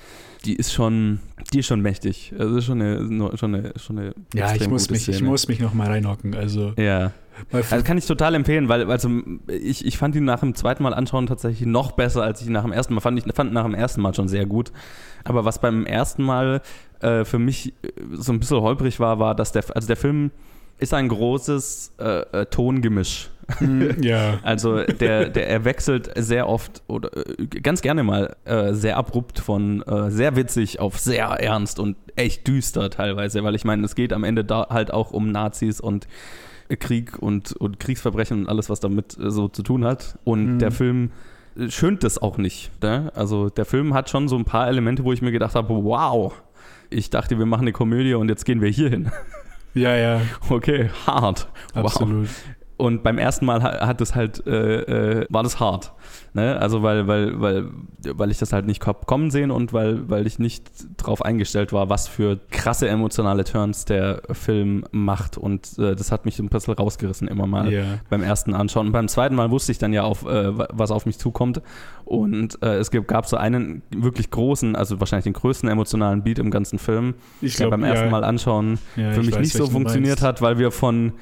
die 0.44 0.55
ist 0.55 0.73
schon, 0.73 1.20
die 1.52 1.61
ist 1.61 1.67
schon 1.67 1.81
mächtig. 1.81 2.32
Also 2.38 2.58
ist 2.58 2.64
schon 2.64 2.81
eine, 2.81 3.37
schon 3.37 3.55
eine, 3.55 3.73
schon 3.76 3.99
eine 3.99 4.14
ja, 4.35 4.55
ich 4.55 4.69
muss 4.69 4.90
mich, 4.90 5.08
ich 5.08 5.17
Szene. 5.17 5.29
muss 5.29 5.49
mich 5.49 5.61
noch 5.61 5.75
mal 5.75 5.88
reinhocken. 5.88 6.35
Also, 6.35 6.75
Ja. 6.76 7.12
Also 7.52 7.85
kann 7.85 7.96
ich 7.96 8.06
total 8.06 8.35
empfehlen, 8.35 8.69
weil 8.69 8.90
also 8.90 9.08
ich, 9.46 9.87
ich 9.87 9.96
fand 9.96 10.17
ihn 10.17 10.25
nach 10.25 10.41
dem 10.41 10.55
zweiten 10.55 10.82
Mal 10.82 10.93
anschauen 10.93 11.26
tatsächlich 11.26 11.67
noch 11.67 11.93
besser, 11.93 12.23
als 12.23 12.41
ich 12.41 12.49
ihn 12.49 12.52
nach 12.52 12.64
dem 12.64 12.73
ersten 12.73 12.94
Mal 12.94 13.00
fand. 13.00 13.19
Ich 13.19 13.32
fand 13.32 13.50
ihn 13.50 13.55
nach 13.55 13.64
dem 13.64 13.75
ersten 13.75 14.00
Mal 14.00 14.14
schon 14.14 14.29
sehr 14.29 14.46
gut. 14.46 14.73
Aber 15.25 15.44
was 15.44 15.61
beim 15.61 15.87
ersten 15.87 16.25
Mal 16.25 16.62
äh, 17.00 17.25
für 17.25 17.38
mich 17.38 17.75
äh, 17.82 17.93
so 18.12 18.32
ein 18.32 18.41
bisschen 18.41 18.61
holprig 18.61 18.99
war, 18.99 19.19
war, 19.19 19.34
dass 19.34 19.52
der, 19.52 19.64
also 19.75 19.87
der 19.87 19.96
Film 19.96 20.31
ist 20.79 20.94
ein 20.94 21.08
großes 21.08 21.94
äh, 21.99 22.20
äh, 22.32 22.46
Tongemisch. 22.46 23.31
Mm, 23.60 23.82
ja. 24.02 24.38
Also 24.42 24.84
der, 24.84 25.28
der 25.28 25.48
er 25.48 25.64
wechselt 25.64 26.10
sehr 26.16 26.48
oft 26.48 26.82
oder 26.86 27.10
äh, 27.16 27.46
ganz 27.46 27.80
gerne 27.82 28.02
mal 28.02 28.36
äh, 28.44 28.72
sehr 28.74 28.96
abrupt 28.96 29.38
von 29.40 29.82
äh, 29.82 30.10
sehr 30.10 30.36
witzig 30.36 30.80
auf 30.80 30.98
sehr 30.98 31.26
ernst 31.26 31.78
und 31.80 31.96
echt 32.16 32.46
düster 32.46 32.90
teilweise, 32.90 33.42
weil 33.44 33.54
ich 33.54 33.64
meine, 33.64 33.84
es 33.84 33.94
geht 33.94 34.12
am 34.12 34.24
Ende 34.24 34.44
da 34.44 34.66
halt 34.70 34.92
auch 34.92 35.12
um 35.12 35.30
Nazis 35.30 35.80
und 35.80 36.06
Krieg 36.78 37.18
und, 37.18 37.52
und 37.52 37.80
Kriegsverbrechen 37.80 38.40
und 38.40 38.48
alles, 38.48 38.68
was 38.68 38.80
damit 38.80 39.16
äh, 39.18 39.30
so 39.30 39.48
zu 39.48 39.62
tun 39.62 39.84
hat. 39.84 40.18
Und 40.24 40.54
Mhm. 40.54 40.58
der 40.58 40.70
Film 40.70 41.10
äh, 41.58 41.70
schönt 41.70 42.04
das 42.04 42.19
auch 42.20 42.36
nicht. 42.36 42.70
Ne? 42.82 43.10
Also 43.14 43.48
der 43.48 43.64
Film 43.64 43.94
hat 43.94 44.10
schon 44.10 44.28
so 44.28 44.36
ein 44.36 44.44
paar 44.44 44.69
Elemente, 44.69 45.05
wo 45.05 45.12
ich 45.14 45.22
mir 45.22 45.32
gedacht 45.32 45.55
habe, 45.55 45.70
wow, 45.82 46.34
ich 46.90 47.08
dachte, 47.08 47.38
wir 47.38 47.46
machen 47.46 47.62
eine 47.62 47.72
Komödie 47.72 48.12
und 48.14 48.28
jetzt 48.28 48.44
gehen 48.44 48.60
wir 48.60 48.69
hier 48.69 48.90
hin. 48.90 49.10
ja, 49.74 49.94
ja, 49.96 50.20
Okay, 50.50 50.90
hart. 51.06 51.48
Wow. 51.72 52.28
Und 52.79 53.03
beim 53.03 53.19
ersten 53.19 53.44
Mal 53.44 53.61
ha- 53.63 53.87
hat 53.87 54.01
es 54.01 54.15
halt, 54.15 54.47
äh, 54.47 55.23
äh, 55.23 55.27
war 55.31 55.43
das 55.43 55.58
hart. 55.58 55.93
Ne? 56.32 56.56
Also 56.61 56.85
weil, 56.85 57.08
weil, 57.08 57.41
weil, 57.41 57.65
weil 58.15 58.31
ich 58.31 58.39
das 58.39 58.53
halt 58.53 58.67
nicht 58.67 58.81
kommen 58.81 59.32
sehen 59.32 59.51
und 59.51 59.73
weil, 59.73 60.08
weil 60.08 60.29
ich 60.29 60.39
nicht 60.39 60.65
drauf 60.97 61.23
eingestellt 61.25 61.73
war, 61.73 61.91
was 61.91 62.06
für 62.06 62.39
krasse 62.53 62.89
emotionale 62.89 63.43
Turns 63.43 63.85
der 63.85 64.23
Film 64.31 64.85
macht. 64.93 65.37
Und 65.37 65.77
äh, 65.79 65.97
das 65.97 66.13
hat 66.13 66.25
mich 66.25 66.39
ein 66.39 66.49
bisschen 66.49 66.75
rausgerissen 66.75 67.27
immer 67.27 67.49
mal 67.49 67.73
Ja. 67.73 67.82
beim 68.11 68.23
ersten 68.23 68.55
Anschauen. 68.55 68.87
Und 68.87 68.93
beim 68.93 69.08
zweiten 69.08 69.35
Mal 69.35 69.51
wusste 69.51 69.73
ich 69.73 69.79
dann 69.79 69.93
ja, 69.93 70.05
auf, 70.05 70.25
äh, 70.25 70.56
wa- 70.56 70.69
was 70.73 70.93
auf 70.93 71.05
mich 71.05 71.19
zukommt. 71.19 71.61
Und 72.05 72.63
äh, 72.63 72.77
es 72.77 72.93
gab 72.93 73.27
so 73.27 73.37
einen 73.37 73.82
wirklich 73.91 74.31
großen, 74.31 74.77
also 74.77 75.01
wahrscheinlich 75.01 75.25
den 75.25 75.32
größten 75.32 75.69
emotionalen 75.69 76.23
Beat 76.23 76.39
im 76.39 76.53
ganzen 76.53 76.79
Film, 76.79 77.15
Ich 77.41 77.56
der 77.56 77.67
glaube, 77.67 77.82
beim 77.82 77.85
ersten 77.91 78.06
ja, 78.06 78.11
Mal 78.13 78.23
anschauen 78.25 78.79
ja, 78.94 79.11
für 79.11 79.20
ich 79.20 79.27
mich 79.27 79.35
weiß, 79.35 79.41
nicht 79.43 79.53
so 79.55 79.67
funktioniert 79.67 80.20
meinst. 80.20 80.23
hat, 80.23 80.43
weil 80.43 80.58
wir 80.58 80.70
von 80.70 81.13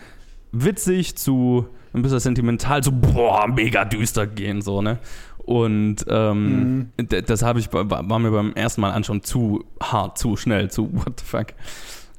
witzig 0.52 1.16
zu 1.16 1.66
ein 1.92 2.02
bisschen 2.02 2.20
sentimental 2.20 2.82
zu 2.82 2.92
boah, 2.92 3.46
mega 3.48 3.84
düster 3.84 4.26
gehen, 4.26 4.60
so, 4.62 4.82
ne? 4.82 4.98
Und 5.38 6.04
ähm, 6.08 6.90
Mhm. 6.98 7.08
das 7.26 7.42
habe 7.42 7.60
ich, 7.60 7.70
bei- 7.70 7.88
war 7.88 8.18
mir 8.18 8.30
beim 8.32 8.52
ersten 8.54 8.80
Mal 8.80 8.90
anschauen 8.90 9.22
zu 9.22 9.64
hart, 9.80 10.18
zu 10.18 10.36
schnell, 10.36 10.70
zu 10.70 10.90
what 10.92 11.20
the 11.20 11.24
fuck. 11.24 11.46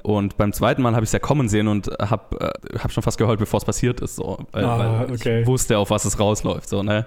Und 0.03 0.37
beim 0.37 0.53
zweiten 0.53 0.81
Mal 0.81 0.93
habe 0.93 1.03
ich 1.03 1.09
es 1.09 1.11
ja 1.13 1.19
kommen 1.19 1.49
sehen 1.49 1.67
und 1.67 1.87
habe 1.99 2.39
äh, 2.39 2.79
hab 2.79 2.91
schon 2.93 3.03
fast 3.03 3.17
geheult, 3.17 3.39
bevor 3.39 3.57
es 3.57 3.65
passiert 3.65 3.99
ist, 3.99 4.15
so. 4.15 4.37
Weil, 4.53 4.63
Ah, 4.65 4.77
weil 5.07 5.11
okay. 5.13 5.41
ich 5.41 5.47
wusste, 5.47 5.77
auf 5.77 5.89
was 5.89 6.05
es 6.05 6.19
rausläuft, 6.19 6.69
so, 6.69 6.81
ne? 6.83 7.05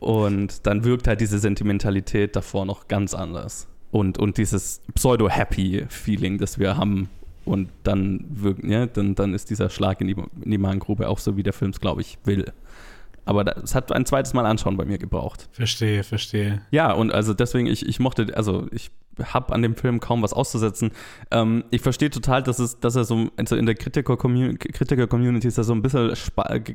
Und 0.00 0.66
dann 0.66 0.84
wirkt 0.84 1.06
halt 1.08 1.20
diese 1.20 1.38
Sentimentalität 1.38 2.36
davor 2.36 2.66
noch 2.66 2.88
ganz 2.88 3.14
anders. 3.14 3.68
Und, 3.92 4.18
und 4.18 4.36
dieses 4.38 4.80
Pseudo-Happy-Feeling, 4.94 6.38
das 6.38 6.58
wir 6.58 6.76
haben. 6.76 7.08
Und 7.44 7.70
dann 7.82 8.24
wirkt, 8.28 8.64
ja, 8.64 8.86
dann, 8.86 9.14
dann 9.14 9.34
ist 9.34 9.50
dieser 9.50 9.68
Schlag 9.70 10.00
in 10.00 10.08
die, 10.08 10.16
in 10.44 10.50
die 10.50 10.58
Magengrube 10.58 11.08
auch 11.08 11.18
so, 11.18 11.36
wie 11.36 11.42
der 11.42 11.52
Film 11.52 11.72
es, 11.72 11.80
glaube 11.80 12.00
ich, 12.00 12.18
will. 12.24 12.52
Aber 13.24 13.56
es 13.58 13.74
hat 13.74 13.92
ein 13.92 14.04
zweites 14.04 14.34
Mal 14.34 14.46
anschauen 14.46 14.76
bei 14.76 14.84
mir 14.84 14.98
gebraucht. 14.98 15.48
Verstehe, 15.52 16.02
verstehe. 16.02 16.62
Ja, 16.70 16.92
und 16.92 17.12
also 17.12 17.34
deswegen, 17.34 17.66
ich, 17.66 17.86
ich 17.86 18.00
mochte, 18.00 18.36
also 18.36 18.66
ich 18.72 18.90
habe 19.22 19.52
an 19.52 19.62
dem 19.62 19.76
Film 19.76 20.00
kaum 20.00 20.22
was 20.22 20.32
auszusetzen. 20.32 20.90
Ähm, 21.30 21.64
ich 21.70 21.82
verstehe 21.82 22.10
total, 22.10 22.42
dass, 22.42 22.58
es, 22.58 22.80
dass 22.80 22.96
er 22.96 23.04
so 23.04 23.28
also 23.36 23.56
in 23.56 23.66
der 23.66 23.74
Kritiker-Community 23.74 24.68
Kritiker 24.68 25.08
ist 25.46 25.58
er 25.58 25.64
so 25.64 25.74
ein 25.74 25.82
bisschen 25.82 26.14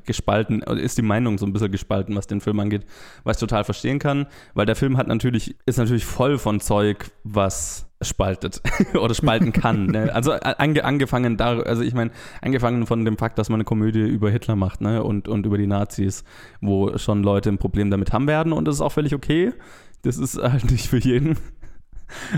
gespalten, 0.06 0.62
ist 0.62 0.98
die 0.98 1.02
Meinung 1.02 1.38
so 1.38 1.46
ein 1.46 1.54
bisschen 1.54 1.72
gespalten, 1.72 2.16
was 2.16 2.28
den 2.28 2.42
Film 2.42 2.60
angeht, 2.60 2.86
was 3.24 3.38
ich 3.38 3.42
total 3.42 3.64
verstehen 3.64 4.00
kann, 4.00 4.28
weil 4.54 4.66
der 4.66 4.76
Film 4.76 4.98
hat 4.98 5.08
natürlich, 5.08 5.56
ist 5.66 5.78
natürlich 5.78 6.06
voll 6.06 6.38
von 6.38 6.60
Zeug, 6.60 7.12
was 7.24 7.87
spaltet 8.02 8.62
oder 8.94 9.14
spalten 9.14 9.52
kann. 9.52 9.88
ne? 9.88 10.14
Also 10.14 10.34
ange, 10.34 10.84
angefangen 10.84 11.38
da, 11.38 11.60
also 11.60 11.82
ich 11.82 11.94
meine, 11.94 12.12
angefangen 12.42 12.86
von 12.86 13.04
dem 13.06 13.18
Fakt, 13.18 13.40
dass 13.40 13.50
man 13.50 13.58
eine 13.58 13.66
Komödie 13.66 14.08
über 14.08 14.30
Hitler 14.30 14.56
macht, 14.56 14.82
ne, 14.82 15.04
und, 15.04 15.28
und 15.28 15.46
über 15.46 15.58
die 15.58 15.68
Nazis, 15.68 16.24
wo 16.62 16.98
schon 16.98 17.24
Leute 17.24 17.50
ein 17.50 17.58
Problem 17.58 17.90
damit 17.90 18.14
haben 18.14 18.28
werden 18.28 18.54
und 18.54 18.66
das 18.66 18.76
ist 18.76 18.82
auch 18.82 18.92
völlig 18.92 19.16
okay. 19.16 19.54
Das 20.04 20.18
ist 20.18 20.38
halt 20.38 20.70
nicht 20.72 20.88
für 20.88 21.00
jeden. 21.00 21.38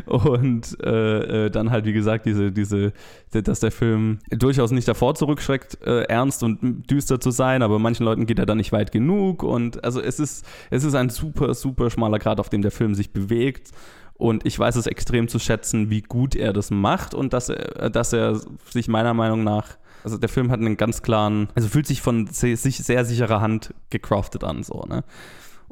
Und 0.05 0.77
äh, 0.83 1.45
äh, 1.45 1.49
dann 1.51 1.69
halt, 1.69 1.85
wie 1.85 1.93
gesagt, 1.93 2.25
diese, 2.25 2.51
diese, 2.51 2.91
dass 3.31 3.59
der 3.59 3.71
Film 3.71 4.19
durchaus 4.29 4.71
nicht 4.71 4.87
davor 4.87 5.13
zurückschreckt, 5.13 5.77
äh, 5.85 6.03
ernst 6.03 6.41
und 6.41 6.89
düster 6.89 7.19
zu 7.19 7.29
sein, 7.29 7.61
aber 7.61 7.77
manchen 7.77 8.03
Leuten 8.03 8.25
geht 8.25 8.39
er 8.39 8.47
dann 8.47 8.57
nicht 8.57 8.71
weit 8.71 8.91
genug. 8.91 9.43
Und 9.43 9.83
also 9.83 10.01
es 10.01 10.19
ist, 10.19 10.45
es 10.71 10.83
ist 10.83 10.95
ein 10.95 11.09
super, 11.09 11.53
super 11.53 11.89
schmaler 11.91 12.17
Grad, 12.17 12.39
auf 12.39 12.49
dem 12.49 12.63
der 12.63 12.71
Film 12.71 12.95
sich 12.95 13.13
bewegt. 13.13 13.71
Und 14.19 14.45
ich 14.45 14.59
weiß 14.59 14.75
es 14.75 14.85
extrem 14.85 15.27
zu 15.27 15.39
schätzen, 15.39 15.89
wie 15.89 16.01
gut 16.01 16.35
er 16.35 16.53
das 16.53 16.69
macht 16.69 17.15
und 17.15 17.33
dass 17.33 17.49
er, 17.49 17.89
dass 17.89 18.13
er 18.13 18.39
sich 18.69 18.87
meiner 18.87 19.15
Meinung 19.15 19.43
nach 19.43 19.77
also 20.01 20.17
der 20.17 20.29
Film 20.29 20.49
hat 20.49 20.61
einen 20.61 20.77
ganz 20.77 21.01
klaren, 21.01 21.49
also 21.55 21.67
fühlt 21.67 21.85
sich 21.85 22.01
von 22.01 22.27
sich 22.27 22.77
sehr 22.77 23.03
sicherer 23.03 23.41
Hand 23.41 23.73
gecraftet 23.89 24.45
an, 24.45 24.63
so, 24.63 24.85
ne? 24.87 25.03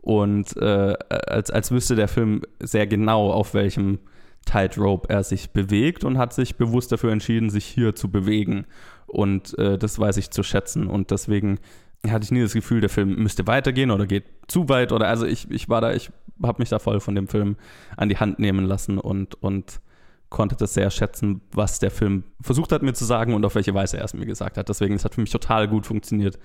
und 0.08 0.56
äh, 0.58 0.96
als, 1.10 1.52
als 1.52 1.72
wüsste 1.72 1.96
der 1.96 2.08
Film 2.08 2.42
sehr 2.60 2.88
genau, 2.88 3.32
auf 3.32 3.54
welchem 3.54 4.00
Tightrope 4.46 5.10
er 5.10 5.24
sich 5.24 5.52
bewegt 5.52 6.04
und 6.06 6.18
hat 6.18 6.34
sich 6.34 6.56
bewusst 6.56 6.92
dafür 6.92 7.12
entschieden, 7.12 7.50
sich 7.50 7.66
hier 7.66 7.94
zu 7.94 8.10
bewegen. 8.10 8.66
Und 9.06 9.58
äh, 9.58 9.78
das 9.78 10.00
weiß 10.00 10.16
ich 10.18 10.32
zu 10.32 10.44
schätzen. 10.44 10.88
Und 10.88 11.12
deswegen 11.12 11.60
hatte 12.08 12.24
ich 12.24 12.32
nie 12.32 12.42
das 12.42 12.54
Gefühl, 12.54 12.82
der 12.82 12.90
Film 12.90 13.16
müsste 13.16 13.48
weitergehen 13.48 13.92
oder 13.92 14.06
geht 14.06 14.26
zu 14.48 14.70
weit. 14.70 14.92
Oder 14.92 15.08
also 15.08 15.26
ich, 15.26 15.50
ich 15.52 15.70
war 15.70 15.82
da, 15.82 15.94
ich 15.94 16.12
habe 16.44 16.62
mich 16.62 16.70
da 16.70 16.80
voll 16.80 17.00
von 17.00 17.16
dem 17.16 17.28
Film 17.28 17.58
an 17.96 18.10
die 18.10 18.18
Hand 18.18 18.40
nehmen 18.40 18.66
lassen 18.66 18.98
und, 18.98 19.36
und 19.42 19.82
konnte 20.30 20.56
das 20.56 20.74
sehr 20.74 20.90
schätzen, 20.90 21.42
was 21.54 21.80
der 21.80 21.92
Film 21.92 22.24
versucht 22.42 22.72
hat 22.72 22.82
mir 22.82 22.94
zu 22.94 23.06
sagen 23.06 23.34
und 23.34 23.46
auf 23.46 23.56
welche 23.56 23.74
Weise 23.74 23.98
er 23.98 24.04
es 24.04 24.14
mir 24.14 24.26
gesagt 24.26 24.58
hat. 24.58 24.68
Deswegen, 24.68 24.96
es 24.96 25.06
hat 25.06 25.16
für 25.16 25.22
mich 25.22 25.32
total 25.32 25.68
gut 25.68 25.86
funktioniert. 25.86 26.38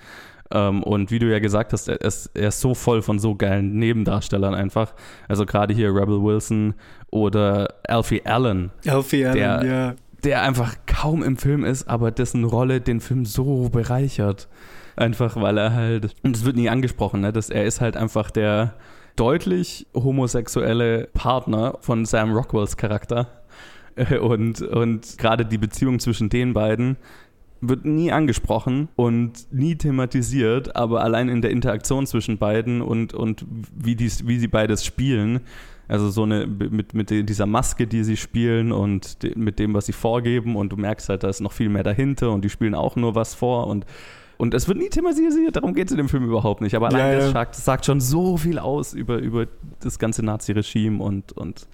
Ähm, 0.53 0.83
und 0.83 1.11
wie 1.11 1.19
du 1.19 1.31
ja 1.31 1.41
gesagt 1.41 1.73
hast, 1.73 1.89
er 1.89 2.01
ist, 2.01 2.31
er 2.35 2.49
ist 2.49 2.61
so 2.61 2.75
voll 2.75 3.03
von 3.03 3.19
so 3.19 3.35
geilen 3.35 3.77
Nebendarstellern 3.79 4.55
einfach. 4.55 4.95
Also 5.29 5.47
gerade 5.47 5.75
hier 5.75 5.89
Rebel 5.89 6.23
Wilson 6.23 6.75
oder 7.11 7.75
Alfie 7.89 8.25
Allen. 8.25 8.71
Alfie 8.87 9.27
Allen, 9.27 9.37
der, 9.37 9.65
ja. 9.65 9.95
Der 10.23 10.43
einfach 10.43 10.77
kaum 10.87 11.25
im 11.25 11.37
Film 11.37 11.65
ist, 11.65 11.89
aber 11.89 12.13
dessen 12.13 12.45
Rolle 12.45 12.81
den 12.81 13.01
Film 13.01 13.25
so 13.25 13.69
bereichert. 13.69 14.49
Einfach 14.97 15.37
weil 15.37 15.59
er 15.59 15.73
halt, 15.73 16.15
und 16.23 16.37
es 16.37 16.45
wird 16.45 16.57
nie 16.57 16.69
angesprochen, 16.69 17.21
ne, 17.21 17.33
dass 17.33 17.51
er 17.51 17.65
ist 17.65 17.81
halt 17.81 17.97
einfach 17.97 18.31
der 18.31 18.75
deutlich 19.17 19.87
homosexuelle 19.95 21.09
Partner 21.13 21.79
von 21.81 22.05
Sam 22.05 22.33
Rockwells 22.33 22.77
Charakter. 22.77 23.29
Und, 24.23 24.63
und 24.63 25.19
gerade 25.19 25.45
die 25.45 25.59
Beziehung 25.59 25.99
zwischen 25.99 26.31
den 26.31 26.55
beiden 26.55 26.97
wird 27.61 27.85
nie 27.85 28.11
angesprochen 28.11 28.89
und 28.97 29.53
nie 29.53 29.77
thematisiert, 29.77 30.75
aber 30.75 31.03
allein 31.03 31.29
in 31.29 31.43
der 31.43 31.51
Interaktion 31.53 32.07
zwischen 32.07 32.39
beiden 32.39 32.81
und, 32.81 33.15
und 33.15 33.47
wie, 33.75 33.95
dies, 33.95 34.27
wie 34.27 34.39
sie 34.39 34.49
beides 34.49 34.85
spielen, 34.85 35.41
also 35.89 36.11
so 36.11 36.25
eine 36.25 36.47
mit, 36.47 36.95
mit 36.95 37.11
dieser 37.11 37.47
Maske, 37.47 37.87
die 37.87 38.03
sie 38.03 38.17
spielen 38.17 38.73
und 38.73 39.19
mit 39.37 39.59
dem, 39.59 39.75
was 39.75 39.87
sie 39.87 39.93
vorgeben 39.93 40.57
und 40.57 40.71
du 40.71 40.77
merkst 40.77 41.09
halt, 41.09 41.23
da 41.23 41.29
ist 41.29 41.41
noch 41.41 41.53
viel 41.53 41.69
mehr 41.69 41.85
dahinter 41.85 42.33
und 42.33 42.45
die 42.45 42.51
spielen 42.51 42.75
auch 42.75 42.97
nur 42.97 43.15
was 43.15 43.35
vor 43.35 43.69
und 43.69 43.87
und 44.39 44.55
es 44.55 44.69
wird 44.69 44.79
nie 44.79 44.89
thematisiert, 44.89 45.57
darum 45.57 45.75
geht 45.75 45.87
es 45.87 45.93
in 45.93 45.99
dem 45.99 46.09
Film 46.09 46.25
überhaupt 46.25 46.61
nicht. 46.61 46.75
Aber 46.75 46.89
allein 46.89 47.13
ja, 47.13 47.19
das, 47.19 47.33
sagt, 47.33 47.55
das 47.57 47.65
sagt 47.65 47.87
schon 47.87 48.01
so 48.01 48.37
viel 48.37 48.59
aus 48.59 48.95
über, 48.95 49.19
über 49.19 49.47
das 49.81 49.99
ganze 49.99 50.25
Nazi-Regime 50.25 51.03
und, 51.03 51.33
und 51.33 51.67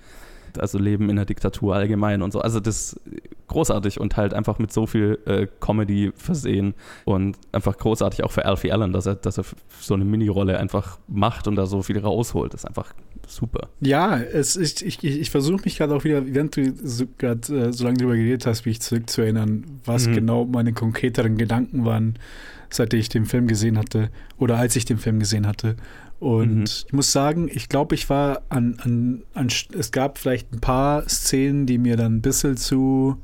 also 0.61 0.79
Leben 0.79 1.11
in 1.11 1.17
der 1.17 1.25
Diktatur 1.25 1.75
allgemein 1.75 2.23
und 2.23 2.33
so. 2.33 2.41
Also 2.41 2.61
das 2.61 2.95
ist 2.95 3.01
großartig 3.49 3.99
und 3.99 4.17
halt 4.17 4.35
einfach 4.35 4.59
mit 4.59 4.73
so 4.73 4.87
viel 4.87 5.19
äh, 5.27 5.47
Comedy 5.61 6.13
versehen 6.15 6.75
und 7.05 7.37
einfach 7.53 7.77
großartig 7.77 8.23
auch 8.25 8.31
für 8.31 8.45
Alfie 8.45 8.73
Allen, 8.73 8.93
dass 8.93 9.07
er, 9.07 9.17
dass 9.17 9.39
er 9.39 9.45
so 9.81 9.95
eine 9.95 10.05
Mini-Rolle 10.05 10.59
einfach 10.59 10.99
macht 11.09 11.49
und 11.49 11.57
da 11.57 11.67
so 11.67 11.83
viel 11.83 11.99
rausholt. 11.99 12.55
Das 12.55 12.63
ist 12.63 12.67
einfach 12.67 12.93
super. 13.27 13.69
Ja, 13.81 14.19
es 14.19 14.57
ist, 14.57 14.83
ich, 14.83 15.03
ich, 15.03 15.21
ich 15.21 15.31
versuche 15.31 15.63
mich 15.65 15.79
gerade 15.79 15.95
auch 15.95 16.05
wieder, 16.05 16.23
während 16.27 16.57
du 16.57 16.73
so, 16.83 17.07
gerade 17.19 17.69
äh, 17.69 17.73
so 17.73 17.85
lange 17.85 17.99
darüber 17.99 18.17
geredet 18.17 18.47
hast, 18.47 18.67
mich 18.67 18.81
zurückzuerinnern, 18.81 19.65
was 19.85 20.07
mhm. 20.07 20.15
genau 20.15 20.45
meine 20.45 20.73
konkreteren 20.73 21.37
Gedanken 21.37 21.85
waren, 21.85 22.19
seit 22.71 22.93
ich 22.95 23.09
den 23.09 23.25
Film 23.25 23.47
gesehen 23.47 23.79
hatte 23.79 24.11
oder 24.39 24.57
als 24.57 24.77
ich 24.77 24.85
den 24.85 24.99
Film 24.99 25.19
gesehen 25.19 25.47
hatte. 25.47 25.77
Und 26.21 26.55
mhm. 26.55 26.65
ich 26.65 26.93
muss 26.93 27.13
sagen, 27.13 27.49
ich 27.53 27.69
glaube, 27.69 27.95
ich 27.95 28.11
war 28.11 28.43
an, 28.49 28.79
an, 28.83 29.23
an, 29.35 29.49
es 29.77 29.93
gab 29.93 30.19
vielleicht 30.19 30.53
ein 30.53 30.61
paar 30.61 31.09
Szenen, 31.09 31.67
die 31.67 31.79
mir 31.79 31.97
dann 31.97 32.17
ein 32.17 32.23
bisschen 32.23 32.57
zu, 32.57 33.19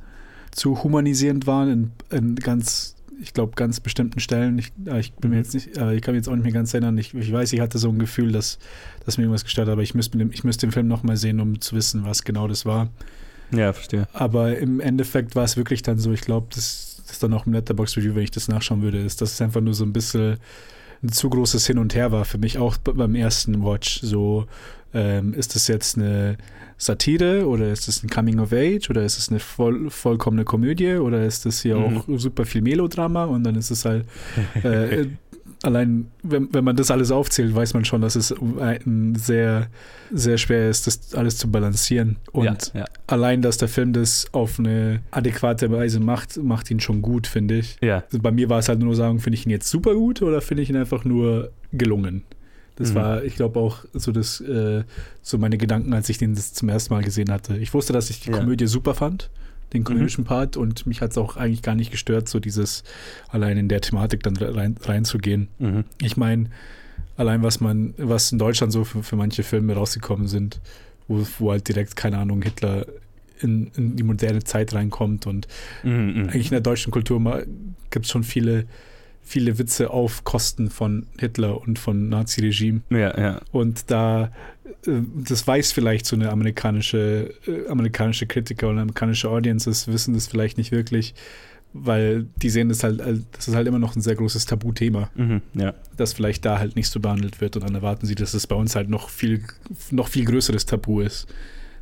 zu 0.53 0.83
humanisierend 0.85 1.47
waren, 1.47 1.69
in, 1.69 2.17
in 2.17 2.37
ganz, 2.37 2.95
ich 3.21 3.33
glaube, 3.33 3.55
ganz 3.57 3.81
bestimmten 3.81 4.21
Stellen. 4.21 4.59
Ich, 4.59 4.73
ich 4.97 5.13
bin 5.15 5.31
mir 5.31 5.37
mhm. 5.37 5.43
jetzt 5.43 5.55
nicht, 5.55 5.69
ich 5.69 5.77
kann 5.77 6.15
mich 6.15 6.21
jetzt 6.21 6.29
auch 6.29 6.37
nicht 6.37 6.45
mehr 6.45 6.53
ganz 6.53 6.73
erinnern. 6.73 6.97
Ich, 6.99 7.15
ich 7.15 7.33
weiß, 7.33 7.53
ich 7.53 7.61
hatte 7.61 7.79
so 7.79 7.89
ein 7.89 7.99
Gefühl, 7.99 8.31
dass, 8.31 8.59
dass 9.05 9.19
mir 9.19 9.25
irgendwas 9.25 9.45
gestört 9.45 9.67
hat, 9.67 9.73
aber 9.73 9.83
ich 9.83 9.95
müsste, 9.95 10.17
ich 10.31 10.45
müsste 10.45 10.67
den 10.67 10.73
Film 10.73 10.87
nochmal 10.87 11.17
sehen, 11.17 11.41
um 11.41 11.61
zu 11.61 11.75
wissen, 11.75 12.05
was 12.05 12.23
genau 12.23 12.47
das 12.47 12.65
war. 12.65 12.91
Ja, 13.51 13.73
verstehe. 13.73 14.07
Aber 14.13 14.57
im 14.57 14.79
Endeffekt 14.79 15.35
war 15.35 15.45
es 15.45 15.57
wirklich 15.57 15.83
dann 15.83 15.99
so, 15.99 16.13
ich 16.13 16.21
glaube, 16.21 16.47
das, 16.55 17.03
das 17.03 17.13
ist 17.15 17.23
dann 17.23 17.33
auch 17.35 17.47
im 17.47 17.53
Letterbox-Review, 17.55 18.15
wenn 18.15 18.23
ich 18.23 18.31
das 18.31 18.47
nachschauen 18.47 18.83
würde, 18.83 19.01
ist, 19.01 19.21
dass 19.21 19.33
es 19.33 19.41
einfach 19.41 19.61
nur 19.61 19.75
so 19.75 19.85
ein 19.85 19.93
bisschen 19.93 20.39
ein 21.05 21.13
zu 21.13 21.31
großes 21.31 21.67
Hin 21.67 21.79
und 21.79 21.95
Her 21.95 22.11
war 22.13 22.25
für 22.25 22.39
mich, 22.39 22.59
auch 22.59 22.77
beim 22.79 23.15
ersten 23.15 23.65
Watch. 23.65 24.01
So, 24.03 24.47
ähm, 24.93 25.35
ist 25.35 25.55
das 25.55 25.69
jetzt 25.69 25.97
eine 25.99 26.37
Satire 26.77 27.47
oder 27.47 27.71
ist 27.71 27.87
das 27.89 28.03
ein 28.03 28.09
Coming 28.09 28.41
of 28.41 28.53
Age 28.53 28.91
oder 28.91 29.05
ist 29.05 29.19
es 29.19 29.29
eine 29.29 29.39
voll, 29.39 29.91
vollkommene 29.91 30.45
Komödie 30.45 30.95
oder 30.95 31.25
ist 31.25 31.47
das 31.47 31.63
hier 31.63 31.77
mhm. 31.77 31.99
auch 31.99 32.05
super 32.17 32.45
viel 32.45 32.63
Melodrama 32.63 33.25
und 33.25 33.45
dann 33.45 33.55
ist 33.55 33.71
es 33.71 33.85
halt 33.85 34.07
äh, 34.63 35.07
allein, 35.65 36.11
wenn, 36.23 36.53
wenn 36.53 36.65
man 36.65 36.77
das 36.77 36.91
alles 36.91 37.11
aufzählt, 37.11 37.55
weiß 37.55 37.75
man 37.75 37.85
schon, 37.85 38.03
dass 38.03 38.17
es 38.17 38.33
ein 38.33 39.15
sehr, 39.15 39.69
sehr 40.13 40.39
schwer 40.39 40.69
ist, 40.69 40.87
das 40.87 41.15
alles 41.15 41.39
zu 41.39 41.51
balancieren. 41.51 42.17
Und 42.33 42.73
ja, 42.75 42.81
ja. 42.81 42.85
allein, 43.07 43.43
dass 43.43 43.57
der 43.57 43.69
Film 43.69 43.93
das 43.93 44.27
auf 44.33 44.59
eine 44.59 45.01
adäquate 45.11 45.71
Weise 45.71 46.01
macht, 46.01 46.37
macht 46.37 46.71
ihn 46.71 46.81
schon 46.81 47.03
gut, 47.03 47.27
finde 47.27 47.57
ich. 47.57 47.77
Ja. 47.81 48.05
Also 48.05 48.19
bei 48.21 48.31
mir 48.31 48.49
war 48.51 48.59
es 48.59 48.69
halt 48.69 48.81
nur 48.81 48.95
sagen, 48.95 49.21
finde 49.21 49.39
ich 49.39 49.47
ihn 49.47 49.51
jetzt 49.51 49.69
super 49.69 49.95
gut 49.95 50.23
oder 50.23 50.41
finde 50.41 50.63
ich 50.63 50.71
ihn 50.71 50.77
einfach 50.77 51.05
nur 51.05 51.51
gelungen? 51.73 52.25
Das 52.77 52.91
mhm. 52.91 52.95
war, 52.97 53.25
ich 53.25 53.37
glaube, 53.37 53.61
auch 53.61 53.85
so 53.93 54.13
das, 54.13 54.41
äh, 54.41 54.83
so 55.23 55.39
meine 55.39 55.59
Gedanken, 55.59 55.95
als 55.95 56.09
ich 56.09 56.19
den 56.19 56.35
das 56.35 56.53
zum 56.53 56.69
ersten 56.69 56.93
Mal 56.93 57.05
gesehen 57.05 57.31
hatte. 57.31 57.57
Ich 57.57 57.73
wusste, 57.73 57.93
dass 57.93 58.11
ich 58.11 58.21
die. 58.21 58.31
Komödie 58.31 58.67
super 58.67 58.95
fand 58.95 59.31
den 59.75 59.85
komödischen 59.85 60.25
mhm. 60.25 60.29
Part 60.29 60.57
und 60.57 60.87
mich 60.87 61.01
hat 61.01 61.11
es 61.11 61.19
auch 61.19 61.37
eigentlich 61.37 61.63
gar 61.63 61.75
nicht 61.75 61.91
gestört, 61.91 62.29
so 62.29 62.41
dieses 62.41 62.85
allein 63.29 63.59
in 63.59 63.69
der 63.69 63.81
Thematik 63.81 64.23
dann 64.23 64.37
rein, 64.37 64.77
reinzugehen. 64.81 65.49
Mhm. 65.59 65.85
Ich 66.01 66.17
meine, 66.17 66.51
allein 67.17 67.43
was 67.43 67.61
man, 67.61 67.95
was 67.99 68.33
in 68.33 68.39
Deutschland 68.39 68.73
so 68.73 68.85
für, 68.85 69.03
für 69.03 69.17
manche 69.17 69.43
Filme 69.43 69.75
rausgekommen 69.75 70.29
sind, 70.29 70.61
wo, 71.09 71.27
wo 71.39 71.51
halt 71.51 71.69
direkt, 71.69 71.97
keine 71.97 72.19
Ahnung, 72.19 72.41
Hitler 72.43 72.87
in, 73.41 73.71
in 73.77 73.97
die 73.97 74.05
moderne 74.05 74.45
Zeit 74.45 74.73
reinkommt 74.73 75.27
und 75.27 75.49
mhm. 75.83 75.91
mhm. 75.91 76.29
eigentlich 76.29 76.47
in 76.47 76.53
der 76.53 76.61
deutschen 76.61 76.93
Kultur 76.93 77.45
gibt 77.91 78.07
es 78.07 78.11
schon 78.11 78.25
viele 78.25 78.67
viele 79.25 79.59
Witze 79.59 79.91
auf 79.91 80.23
Kosten 80.25 80.71
von 80.71 81.07
Hitler 81.19 81.61
und 81.61 81.79
von 81.79 82.09
Nazi-Regime. 82.11 82.83
Ja, 82.91 83.19
ja. 83.19 83.41
Und 83.53 83.91
da, 83.91 84.31
das 84.87 85.47
weiß 85.47 85.73
vielleicht 85.73 86.07
so 86.07 86.17
eine 86.17 86.31
amerikanische, 86.31 87.35
äh, 87.47 87.69
amerikanische 87.69 88.27
Kritiker 88.27 88.69
oder 88.71 88.83
amerikanische 88.83 89.29
Audiences, 89.31 89.89
wissen 89.89 90.15
das 90.15 90.27
vielleicht 90.27 90.59
nicht 90.59 90.73
wirklich, 90.73 91.15
weil 91.73 92.27
die 92.37 92.51
sehen 92.51 92.69
das 92.69 92.85
halt, 92.85 93.01
das 93.33 93.49
ist 93.49 93.55
halt 93.55 93.67
immer 93.67 93.79
noch 93.79 93.97
ein 93.97 94.01
sehr 94.01 94.15
großes 94.15 94.47
Tabuthema. 94.47 95.11
Mhm, 95.15 95.43
ja. 95.55 95.75
Das 95.97 96.13
vielleicht 96.13 96.45
da 96.45 96.59
halt 96.59 96.77
nicht 96.77 96.89
so 96.89 97.01
behandelt 97.01 97.41
wird 97.41 97.57
und 97.57 97.65
dann 97.65 97.75
erwarten 97.75 98.07
sie, 98.07 98.15
dass 98.15 98.35
es 98.35 98.47
bei 98.47 98.57
uns 98.57 98.77
halt 98.77 98.89
noch 98.89 99.09
viel, 99.09 99.43
noch 99.91 100.09
viel 100.09 100.25
größeres 100.25 100.67
Tabu 100.67 101.01
ist. 101.01 101.27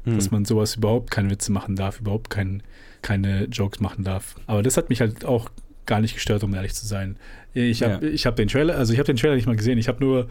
Mhm. 0.04 0.16
Dass 0.16 0.30
man 0.30 0.44
sowas 0.44 0.76
überhaupt 0.76 1.10
keine 1.10 1.30
Witze 1.30 1.52
machen 1.52 1.76
darf, 1.76 2.00
überhaupt 2.00 2.30
kein, 2.30 2.62
keine 3.02 3.44
Jokes 3.44 3.80
machen 3.80 4.02
darf. 4.02 4.34
Aber 4.46 4.62
das 4.62 4.76
hat 4.76 4.88
mich 4.88 5.00
halt 5.00 5.24
auch 5.24 5.50
gar 5.86 6.00
nicht 6.00 6.14
gestört, 6.14 6.44
um 6.44 6.54
ehrlich 6.54 6.74
zu 6.74 6.86
sein. 6.86 7.16
Ich 7.54 7.82
habe 7.82 8.08
ja. 8.08 8.16
hab 8.16 8.36
den 8.36 8.48
Trailer, 8.48 8.76
also 8.76 8.92
ich 8.92 8.98
habe 8.98 9.06
den 9.06 9.16
Trailer 9.16 9.34
nicht 9.34 9.46
mal 9.46 9.56
gesehen. 9.56 9.78
Ich 9.78 9.88
habe 9.88 10.02
nur 10.02 10.28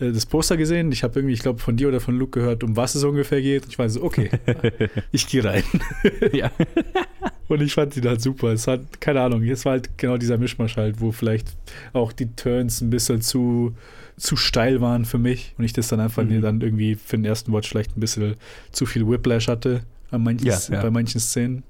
äh, 0.00 0.10
das 0.12 0.26
Poster 0.26 0.56
gesehen. 0.56 0.90
Ich 0.92 1.02
habe 1.02 1.18
irgendwie, 1.18 1.34
ich 1.34 1.40
glaube, 1.40 1.58
von 1.58 1.76
dir 1.76 1.88
oder 1.88 2.00
von 2.00 2.16
Luke 2.18 2.38
gehört, 2.38 2.64
um 2.64 2.76
was 2.76 2.94
es 2.94 3.04
ungefähr 3.04 3.42
geht. 3.42 3.66
Ich 3.68 3.78
war 3.78 3.88
so, 3.88 4.02
okay, 4.02 4.30
ich 5.12 5.26
gehe 5.26 5.44
rein. 5.44 5.64
ja. 6.32 6.50
Und 7.48 7.60
ich 7.60 7.74
fand 7.74 7.94
ihn 7.96 8.06
halt 8.06 8.22
super. 8.22 8.48
Es 8.48 8.66
hat, 8.66 9.00
keine 9.00 9.20
Ahnung, 9.20 9.42
es 9.42 9.64
war 9.66 9.72
halt 9.72 9.98
genau 9.98 10.16
dieser 10.16 10.38
Mischmasch 10.38 10.76
halt, 10.76 11.00
wo 11.00 11.12
vielleicht 11.12 11.48
auch 11.92 12.12
die 12.12 12.34
Turns 12.34 12.80
ein 12.80 12.88
bisschen 12.88 13.20
zu, 13.20 13.74
zu 14.16 14.36
steil 14.36 14.80
waren 14.80 15.04
für 15.04 15.18
mich 15.18 15.54
und 15.58 15.64
ich 15.64 15.74
das 15.74 15.88
dann 15.88 16.00
einfach 16.00 16.24
mhm. 16.24 16.40
dann 16.40 16.62
irgendwie 16.62 16.94
für 16.94 17.16
den 17.16 17.26
ersten 17.26 17.52
Watch 17.52 17.68
vielleicht 17.68 17.94
ein 17.96 18.00
bisschen 18.00 18.36
zu 18.70 18.86
viel 18.86 19.06
Whiplash 19.06 19.48
hatte 19.48 19.82
an 20.10 20.22
manchen, 20.22 20.46
ja, 20.46 20.58
ja. 20.70 20.80
bei 20.80 20.90
manchen 20.90 21.20
Szenen. 21.20 21.62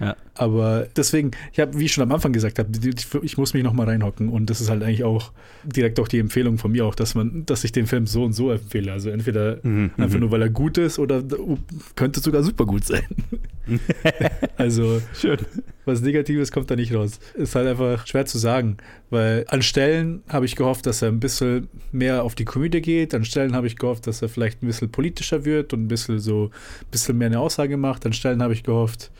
Ja. 0.00 0.16
Aber 0.34 0.88
deswegen, 0.96 1.30
ich 1.52 1.60
habe, 1.60 1.78
wie 1.78 1.84
ich 1.84 1.92
schon 1.92 2.02
am 2.02 2.10
Anfang 2.10 2.32
gesagt 2.32 2.58
habe, 2.58 2.68
ich 3.22 3.38
muss 3.38 3.54
mich 3.54 3.62
nochmal 3.62 3.86
reinhocken 3.86 4.28
und 4.28 4.50
das 4.50 4.60
ist 4.60 4.68
halt 4.68 4.82
eigentlich 4.82 5.04
auch 5.04 5.30
direkt 5.62 6.00
auch 6.00 6.08
die 6.08 6.18
Empfehlung 6.18 6.58
von 6.58 6.72
mir 6.72 6.84
auch, 6.84 6.96
dass 6.96 7.14
man, 7.14 7.46
dass 7.46 7.62
ich 7.62 7.70
den 7.70 7.86
Film 7.86 8.06
so 8.06 8.24
und 8.24 8.32
so 8.32 8.50
empfehle. 8.50 8.92
Also 8.92 9.10
entweder 9.10 9.58
mhm, 9.62 9.92
einfach 9.96 10.14
mhm. 10.14 10.22
nur, 10.22 10.30
weil 10.32 10.42
er 10.42 10.50
gut 10.50 10.76
ist 10.78 10.98
oder 10.98 11.22
könnte 11.94 12.20
sogar 12.20 12.42
super 12.42 12.66
gut 12.66 12.84
sein. 12.84 13.04
also 14.56 15.00
Schön. 15.14 15.38
was 15.84 16.00
Negatives 16.00 16.50
kommt 16.50 16.70
da 16.70 16.76
nicht 16.76 16.92
raus. 16.92 17.20
Ist 17.34 17.54
halt 17.54 17.68
einfach 17.68 18.06
schwer 18.06 18.26
zu 18.26 18.38
sagen, 18.38 18.78
weil 19.10 19.44
an 19.48 19.62
Stellen 19.62 20.22
habe 20.28 20.46
ich 20.46 20.56
gehofft, 20.56 20.86
dass 20.86 21.00
er 21.00 21.08
ein 21.08 21.20
bisschen 21.20 21.68
mehr 21.92 22.24
auf 22.24 22.34
die 22.34 22.44
Komödie 22.44 22.80
geht, 22.80 23.14
an 23.14 23.24
Stellen 23.24 23.54
habe 23.54 23.68
ich 23.68 23.76
gehofft, 23.76 24.08
dass 24.08 24.20
er 24.20 24.28
vielleicht 24.28 24.62
ein 24.62 24.66
bisschen 24.66 24.90
politischer 24.90 25.44
wird 25.44 25.72
und 25.72 25.84
ein 25.84 25.88
bisschen 25.88 26.18
so 26.18 26.50
ein 26.80 26.90
bisschen 26.90 27.18
mehr 27.18 27.26
eine 27.26 27.38
Aussage 27.38 27.76
macht, 27.76 28.04
an 28.04 28.12
Stellen 28.12 28.42
habe 28.42 28.52
ich 28.52 28.64
gehofft, 28.64 29.12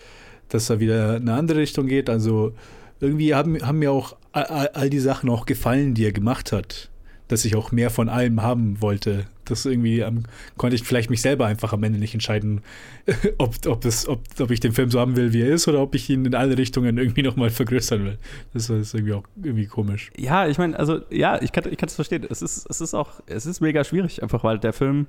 dass 0.48 0.70
er 0.70 0.80
wieder 0.80 1.16
in 1.16 1.28
eine 1.28 1.38
andere 1.38 1.58
Richtung 1.58 1.86
geht. 1.86 2.08
Also 2.10 2.52
irgendwie 3.00 3.34
haben, 3.34 3.60
haben 3.66 3.78
mir 3.78 3.92
auch 3.92 4.16
all, 4.32 4.68
all 4.68 4.90
die 4.90 4.98
Sachen 4.98 5.30
auch 5.30 5.46
gefallen, 5.46 5.94
die 5.94 6.04
er 6.04 6.12
gemacht 6.12 6.52
hat. 6.52 6.90
Dass 7.28 7.44
ich 7.46 7.56
auch 7.56 7.72
mehr 7.72 7.88
von 7.88 8.10
allem 8.10 8.42
haben 8.42 8.82
wollte. 8.82 9.24
Das 9.46 9.64
irgendwie 9.64 10.00
ähm, 10.00 10.24
konnte 10.56 10.76
ich 10.76 10.84
vielleicht 10.84 11.10
mich 11.10 11.22
selber 11.22 11.46
einfach 11.46 11.72
am 11.72 11.82
Ende 11.82 11.98
nicht 11.98 12.14
entscheiden, 12.14 12.60
ob, 13.38 13.54
ob, 13.66 13.84
es, 13.84 14.06
ob, 14.06 14.22
ob 14.38 14.50
ich 14.50 14.60
den 14.60 14.72
Film 14.72 14.90
so 14.90 15.00
haben 15.00 15.16
will, 15.16 15.32
wie 15.32 15.42
er 15.42 15.48
ist, 15.48 15.66
oder 15.68 15.80
ob 15.80 15.94
ich 15.94 16.08
ihn 16.10 16.24
in 16.24 16.34
alle 16.34 16.56
Richtungen 16.56 16.98
irgendwie 16.98 17.22
nochmal 17.22 17.50
vergrößern 17.50 18.04
will. 18.04 18.18
Das 18.52 18.68
ist 18.68 18.94
irgendwie 18.94 19.14
auch 19.14 19.24
irgendwie 19.42 19.66
komisch. 19.66 20.10
Ja, 20.16 20.46
ich 20.46 20.58
meine, 20.58 20.78
also 20.78 21.00
ja, 21.10 21.40
ich 21.40 21.52
kann 21.52 21.64
es 21.66 21.94
verstehen. 21.94 22.26
Es 22.28 22.42
ist, 22.42 22.66
es 22.68 22.80
ist 22.80 22.94
auch, 22.94 23.20
es 23.26 23.46
ist 23.46 23.60
mega 23.60 23.84
schwierig, 23.84 24.22
einfach 24.22 24.44
weil 24.44 24.58
der 24.58 24.72
Film 24.72 25.06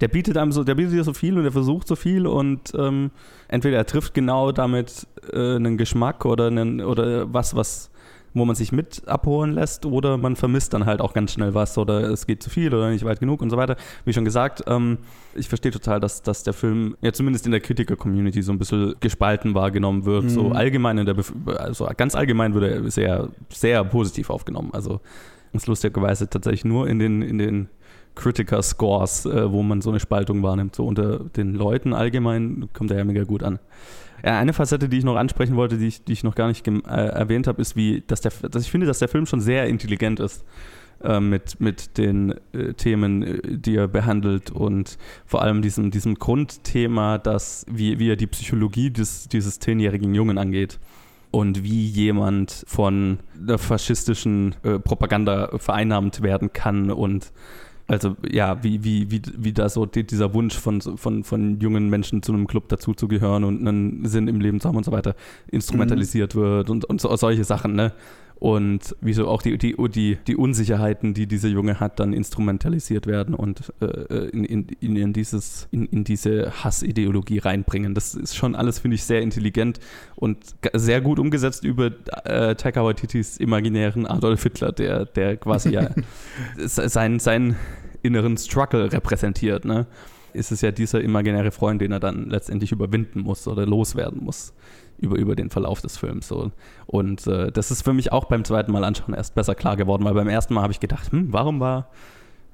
der 0.00 0.08
bietet 0.08 0.36
einem 0.36 0.52
so, 0.52 0.64
der 0.64 0.74
bietet 0.74 0.92
dir 0.92 1.04
so 1.04 1.12
viel 1.12 1.36
und 1.36 1.44
der 1.44 1.52
versucht 1.52 1.86
so 1.86 1.96
viel 1.96 2.26
und 2.26 2.72
ähm, 2.76 3.10
entweder 3.48 3.76
er 3.76 3.86
trifft 3.86 4.14
genau 4.14 4.52
damit 4.52 5.06
äh, 5.32 5.56
einen 5.56 5.76
Geschmack 5.76 6.24
oder 6.24 6.48
einen, 6.48 6.80
oder 6.80 7.32
was, 7.32 7.54
was, 7.54 7.90
wo 8.34 8.44
man 8.44 8.56
sich 8.56 8.72
mit 8.72 9.06
abholen 9.06 9.52
lässt 9.52 9.86
oder 9.86 10.16
man 10.16 10.34
vermisst 10.34 10.74
dann 10.74 10.86
halt 10.86 11.00
auch 11.00 11.12
ganz 11.14 11.32
schnell 11.32 11.54
was 11.54 11.78
oder 11.78 12.10
es 12.10 12.26
geht 12.26 12.42
zu 12.42 12.50
viel 12.50 12.74
oder 12.74 12.90
nicht 12.90 13.04
weit 13.04 13.20
genug 13.20 13.40
und 13.40 13.50
so 13.50 13.56
weiter. 13.56 13.76
Wie 14.04 14.12
schon 14.12 14.24
gesagt, 14.24 14.64
ähm, 14.66 14.98
ich 15.34 15.48
verstehe 15.48 15.70
total, 15.70 16.00
dass, 16.00 16.22
dass 16.22 16.42
der 16.42 16.54
Film 16.54 16.96
ja 17.00 17.12
zumindest 17.12 17.46
in 17.46 17.52
der 17.52 17.60
Kritiker-Community 17.60 18.42
so 18.42 18.52
ein 18.52 18.58
bisschen 18.58 18.96
gespalten 18.98 19.54
wahrgenommen 19.54 20.04
wird. 20.04 20.24
Mhm. 20.24 20.28
So 20.30 20.50
allgemein 20.50 20.98
in 20.98 21.06
der, 21.06 21.14
Bef 21.14 21.32
also 21.46 21.88
ganz 21.96 22.16
allgemein 22.16 22.54
wird 22.54 22.64
er 22.64 22.90
sehr, 22.90 23.28
sehr 23.48 23.84
positiv 23.84 24.30
aufgenommen. 24.30 24.70
Also 24.72 25.00
ist 25.52 25.68
lustigerweise 25.68 26.28
tatsächlich 26.28 26.64
nur 26.64 26.88
in 26.88 26.98
den, 26.98 27.22
in 27.22 27.38
den 27.38 27.68
Critiker-Scores, 28.14 29.26
äh, 29.26 29.50
wo 29.50 29.62
man 29.62 29.80
so 29.80 29.90
eine 29.90 30.00
Spaltung 30.00 30.42
wahrnimmt. 30.42 30.74
So 30.74 30.86
unter 30.86 31.18
den 31.20 31.54
Leuten 31.54 31.92
allgemein 31.92 32.68
kommt 32.72 32.90
er 32.90 32.98
ja 32.98 33.04
mega 33.04 33.24
gut 33.24 33.42
an. 33.42 33.58
Eine 34.22 34.54
Facette, 34.54 34.88
die 34.88 34.98
ich 34.98 35.04
noch 35.04 35.16
ansprechen 35.16 35.54
wollte, 35.54 35.76
die 35.76 35.88
ich, 35.88 36.04
die 36.04 36.12
ich 36.12 36.24
noch 36.24 36.34
gar 36.34 36.48
nicht 36.48 36.66
äh, 36.66 36.72
erwähnt 36.88 37.46
habe, 37.46 37.60
ist, 37.60 37.76
wie, 37.76 38.02
dass, 38.06 38.22
der, 38.22 38.32
dass 38.50 38.62
ich 38.62 38.70
finde, 38.70 38.86
dass 38.86 38.98
der 38.98 39.08
Film 39.08 39.26
schon 39.26 39.40
sehr 39.40 39.66
intelligent 39.66 40.18
ist 40.18 40.44
äh, 41.02 41.20
mit, 41.20 41.60
mit 41.60 41.98
den 41.98 42.34
äh, 42.52 42.72
Themen, 42.72 43.22
äh, 43.22 43.58
die 43.58 43.76
er 43.76 43.86
behandelt 43.86 44.50
und 44.50 44.96
vor 45.26 45.42
allem 45.42 45.60
diesem, 45.60 45.90
diesem 45.90 46.14
Grundthema, 46.14 47.18
dass, 47.18 47.66
wie, 47.68 47.98
wie 47.98 48.10
er 48.10 48.16
die 48.16 48.26
Psychologie 48.26 48.90
des, 48.90 49.28
dieses 49.28 49.58
zehnjährigen 49.58 50.14
Jungen 50.14 50.38
angeht 50.38 50.78
und 51.30 51.62
wie 51.62 51.84
jemand 51.84 52.64
von 52.66 53.18
der 53.34 53.58
faschistischen 53.58 54.54
äh, 54.62 54.78
Propaganda 54.78 55.50
vereinnahmt 55.58 56.22
werden 56.22 56.52
kann 56.52 56.90
und 56.90 57.32
also 57.86 58.16
ja, 58.30 58.62
wie, 58.62 58.82
wie, 58.82 59.10
wie, 59.10 59.20
wie 59.36 59.52
da 59.52 59.68
so 59.68 59.84
dieser 59.84 60.32
Wunsch 60.32 60.56
von, 60.56 60.80
von, 60.80 61.22
von 61.24 61.60
jungen 61.60 61.90
Menschen 61.90 62.22
zu 62.22 62.32
einem 62.32 62.46
Club 62.46 62.68
dazuzugehören 62.68 63.44
und 63.44 63.66
einen 63.66 64.06
Sinn 64.06 64.26
im 64.26 64.40
Leben 64.40 64.60
zu 64.60 64.68
haben 64.68 64.76
und 64.76 64.84
so 64.84 64.92
weiter 64.92 65.14
instrumentalisiert 65.48 66.34
mhm. 66.34 66.40
wird 66.40 66.70
und, 66.70 66.84
und 66.86 67.00
so, 67.00 67.14
solche 67.16 67.44
Sachen, 67.44 67.74
ne? 67.74 67.92
Und 68.36 68.94
wieso 69.00 69.28
auch 69.28 69.40
die, 69.40 69.56
die, 69.56 69.74
die, 69.88 70.18
die 70.26 70.36
Unsicherheiten, 70.36 71.14
die 71.14 71.26
dieser 71.26 71.48
Junge 71.48 71.80
hat, 71.80 71.98
dann 72.00 72.12
instrumentalisiert 72.12 73.06
werden 73.06 73.34
und 73.34 73.72
äh, 73.80 74.28
in, 74.28 74.44
in, 74.44 74.96
in, 74.96 75.12
dieses, 75.12 75.68
in, 75.70 75.86
in 75.86 76.04
diese 76.04 76.52
Hassideologie 76.62 77.38
reinbringen. 77.38 77.94
Das 77.94 78.14
ist 78.14 78.36
schon 78.36 78.54
alles, 78.54 78.80
finde 78.80 78.96
ich, 78.96 79.04
sehr 79.04 79.22
intelligent 79.22 79.78
und 80.16 80.38
sehr 80.74 81.00
gut 81.00 81.18
umgesetzt 81.18 81.64
über 81.64 81.92
äh, 82.24 82.54
Taika 82.54 82.84
Waititis 82.84 83.38
imaginären 83.38 84.06
Adolf 84.06 84.42
Hitler, 84.42 84.72
der, 84.72 85.06
der 85.06 85.36
quasi 85.36 85.70
ja 85.70 85.90
sein, 86.58 87.20
sein 87.20 87.56
inneren 88.02 88.36
Struggle 88.36 88.92
repräsentiert, 88.92 89.64
ne? 89.64 89.86
ist 90.34 90.50
es 90.50 90.60
ja 90.60 90.72
dieser 90.72 91.00
imaginäre 91.00 91.52
Freund, 91.52 91.80
den 91.80 91.92
er 91.92 92.00
dann 92.00 92.28
letztendlich 92.28 92.72
überwinden 92.72 93.20
muss 93.20 93.46
oder 93.46 93.64
loswerden 93.64 94.22
muss 94.22 94.52
über, 95.04 95.16
über 95.16 95.36
den 95.36 95.50
Verlauf 95.50 95.80
des 95.80 95.96
Films. 95.96 96.28
So. 96.28 96.50
Und 96.86 97.26
äh, 97.26 97.52
das 97.52 97.70
ist 97.70 97.82
für 97.82 97.92
mich 97.92 98.12
auch 98.12 98.24
beim 98.24 98.44
zweiten 98.44 98.72
Mal 98.72 98.84
anschauen 98.84 99.14
erst 99.14 99.34
besser 99.34 99.54
klar 99.54 99.76
geworden, 99.76 100.04
weil 100.04 100.14
beim 100.14 100.28
ersten 100.28 100.54
Mal 100.54 100.62
habe 100.62 100.72
ich 100.72 100.80
gedacht, 100.80 101.12
hm, 101.12 101.32
warum 101.32 101.60
war 101.60 101.90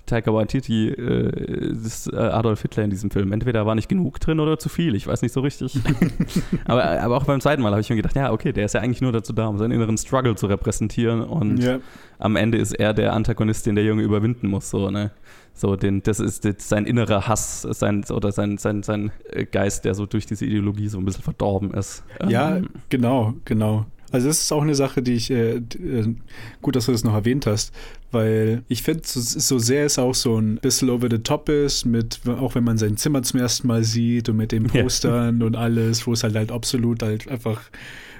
Taika 0.06 0.32
Waititi 0.32 0.88
äh, 0.88 1.72
das, 1.82 2.06
äh, 2.06 2.16
Adolf 2.16 2.62
Hitler 2.62 2.84
in 2.84 2.90
diesem 2.90 3.10
Film? 3.10 3.32
Entweder 3.32 3.66
war 3.66 3.74
nicht 3.74 3.88
genug 3.88 4.20
drin 4.20 4.40
oder 4.40 4.58
zu 4.58 4.68
viel, 4.68 4.94
ich 4.94 5.06
weiß 5.06 5.22
nicht 5.22 5.32
so 5.32 5.40
richtig. 5.40 5.78
aber, 6.64 6.84
aber 6.84 7.16
auch 7.16 7.24
beim 7.24 7.40
zweiten 7.40 7.62
Mal 7.62 7.70
habe 7.70 7.80
ich 7.80 7.90
mir 7.90 7.96
gedacht, 7.96 8.16
ja, 8.16 8.32
okay, 8.32 8.52
der 8.52 8.64
ist 8.64 8.74
ja 8.74 8.80
eigentlich 8.80 9.00
nur 9.00 9.12
dazu 9.12 9.32
da, 9.32 9.46
um 9.46 9.58
seinen 9.58 9.72
inneren 9.72 9.96
Struggle 9.98 10.34
zu 10.34 10.46
repräsentieren 10.46 11.22
und 11.22 11.58
ja. 11.58 11.78
am 12.18 12.36
Ende 12.36 12.58
ist 12.58 12.72
er 12.72 12.94
der 12.94 13.12
Antagonist, 13.12 13.66
den 13.66 13.74
der 13.74 13.84
Junge 13.84 14.02
überwinden 14.02 14.48
muss. 14.48 14.70
So, 14.70 14.90
ne? 14.90 15.10
So, 15.52 15.76
den, 15.76 16.02
das 16.02 16.20
ist 16.20 16.44
sein 16.60 16.86
innerer 16.86 17.28
Hass, 17.28 17.62
sein, 17.62 18.04
oder 18.10 18.32
sein, 18.32 18.56
sein, 18.56 18.82
sein 18.82 19.12
Geist, 19.50 19.84
der 19.84 19.94
so 19.94 20.06
durch 20.06 20.24
diese 20.26 20.46
Ideologie 20.46 20.88
so 20.88 20.98
ein 20.98 21.04
bisschen 21.04 21.22
verdorben 21.22 21.72
ist. 21.74 22.02
Ja, 22.28 22.56
ähm, 22.56 22.70
genau, 22.88 23.34
genau. 23.44 23.86
Also 24.12 24.28
das 24.28 24.40
ist 24.40 24.52
auch 24.52 24.62
eine 24.62 24.74
Sache, 24.74 25.02
die 25.02 25.12
ich, 25.12 25.30
äh, 25.30 25.56
äh 25.56 26.14
gut, 26.62 26.76
dass 26.76 26.86
du 26.86 26.92
das 26.92 27.04
noch 27.04 27.14
erwähnt 27.14 27.46
hast, 27.46 27.72
weil 28.10 28.62
ich 28.68 28.82
finde, 28.82 29.02
so, 29.04 29.20
so, 29.20 29.58
sehr 29.58 29.84
es 29.84 29.98
auch 29.98 30.14
so 30.14 30.36
ein 30.38 30.56
bisschen 30.56 30.90
over 30.90 31.08
the 31.10 31.18
top 31.18 31.48
ist, 31.48 31.84
mit, 31.84 32.20
auch 32.26 32.54
wenn 32.54 32.64
man 32.64 32.78
sein 32.78 32.96
Zimmer 32.96 33.22
zum 33.22 33.40
ersten 33.40 33.68
Mal 33.68 33.84
sieht 33.84 34.28
und 34.28 34.36
mit 34.36 34.52
den 34.52 34.64
Postern 34.68 35.40
ja. 35.40 35.46
und 35.46 35.56
alles, 35.56 36.06
wo 36.06 36.12
es 36.12 36.22
halt 36.22 36.34
halt 36.34 36.50
absolut 36.50 37.02
halt 37.02 37.28
einfach 37.28 37.62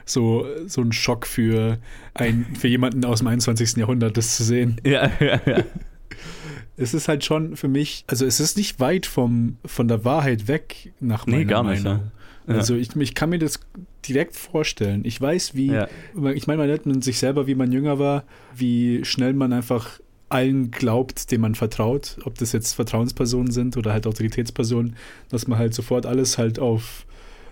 so, 0.05 0.47
so 0.67 0.81
ein 0.81 0.93
Schock 0.93 1.27
für, 1.27 1.79
ein, 2.15 2.47
für 2.59 2.69
jemanden 2.69 3.05
aus 3.05 3.19
dem 3.19 3.29
21. 3.29 3.77
Jahrhundert, 3.77 4.17
das 4.17 4.37
zu 4.37 4.45
sehen. 4.45 4.81
Ja, 4.85 5.11
ja, 5.21 5.41
ja 5.47 5.65
es 6.77 6.95
ist 6.95 7.09
halt 7.09 7.25
schon 7.25 7.57
für 7.57 7.69
mich, 7.69 8.05
also 8.07 8.25
es 8.25 8.41
ist 8.41 8.57
nicht 8.57 8.81
weit 8.81 9.07
vom, 9.07 9.59
von 9.65 9.87
der 9.87 10.05
Wahrheit 10.05 10.49
weg, 10.49 10.93
nach 11.01 11.27
meiner 11.27 11.39
nee, 11.39 11.45
gar 11.45 11.63
Meinung. 11.63 11.75
Nicht, 11.75 11.85
ne? 11.85 12.13
Also 12.47 12.75
ich, 12.75 12.97
ich 12.97 13.15
kann 13.15 13.31
mir 13.31 13.39
das 13.39 13.61
direkt 14.09 14.37
vorstellen. 14.37 15.03
Ich 15.05 15.21
weiß, 15.21 15.55
wie, 15.55 15.73
ja. 15.73 15.89
ich 16.35 16.47
meine, 16.47 16.59
man 16.59 16.69
nennt 16.69 16.87
man 16.87 17.03
sich 17.03 17.19
selber, 17.19 17.47
wie 17.47 17.55
man 17.55 17.73
jünger 17.73 17.99
war, 17.99 18.25
wie 18.55 19.05
schnell 19.05 19.33
man 19.33 19.53
einfach 19.53 20.01
allen 20.29 20.71
glaubt, 20.71 21.31
dem 21.33 21.41
man 21.41 21.55
vertraut, 21.55 22.17
ob 22.25 22.39
das 22.39 22.53
jetzt 22.53 22.75
Vertrauenspersonen 22.75 23.51
sind 23.51 23.77
oder 23.77 23.93
halt 23.93 24.07
Autoritätspersonen, 24.07 24.97
dass 25.29 25.49
man 25.49 25.59
halt 25.59 25.75
sofort 25.75 26.07
alles 26.07 26.39
halt 26.39 26.59
auf 26.59 27.05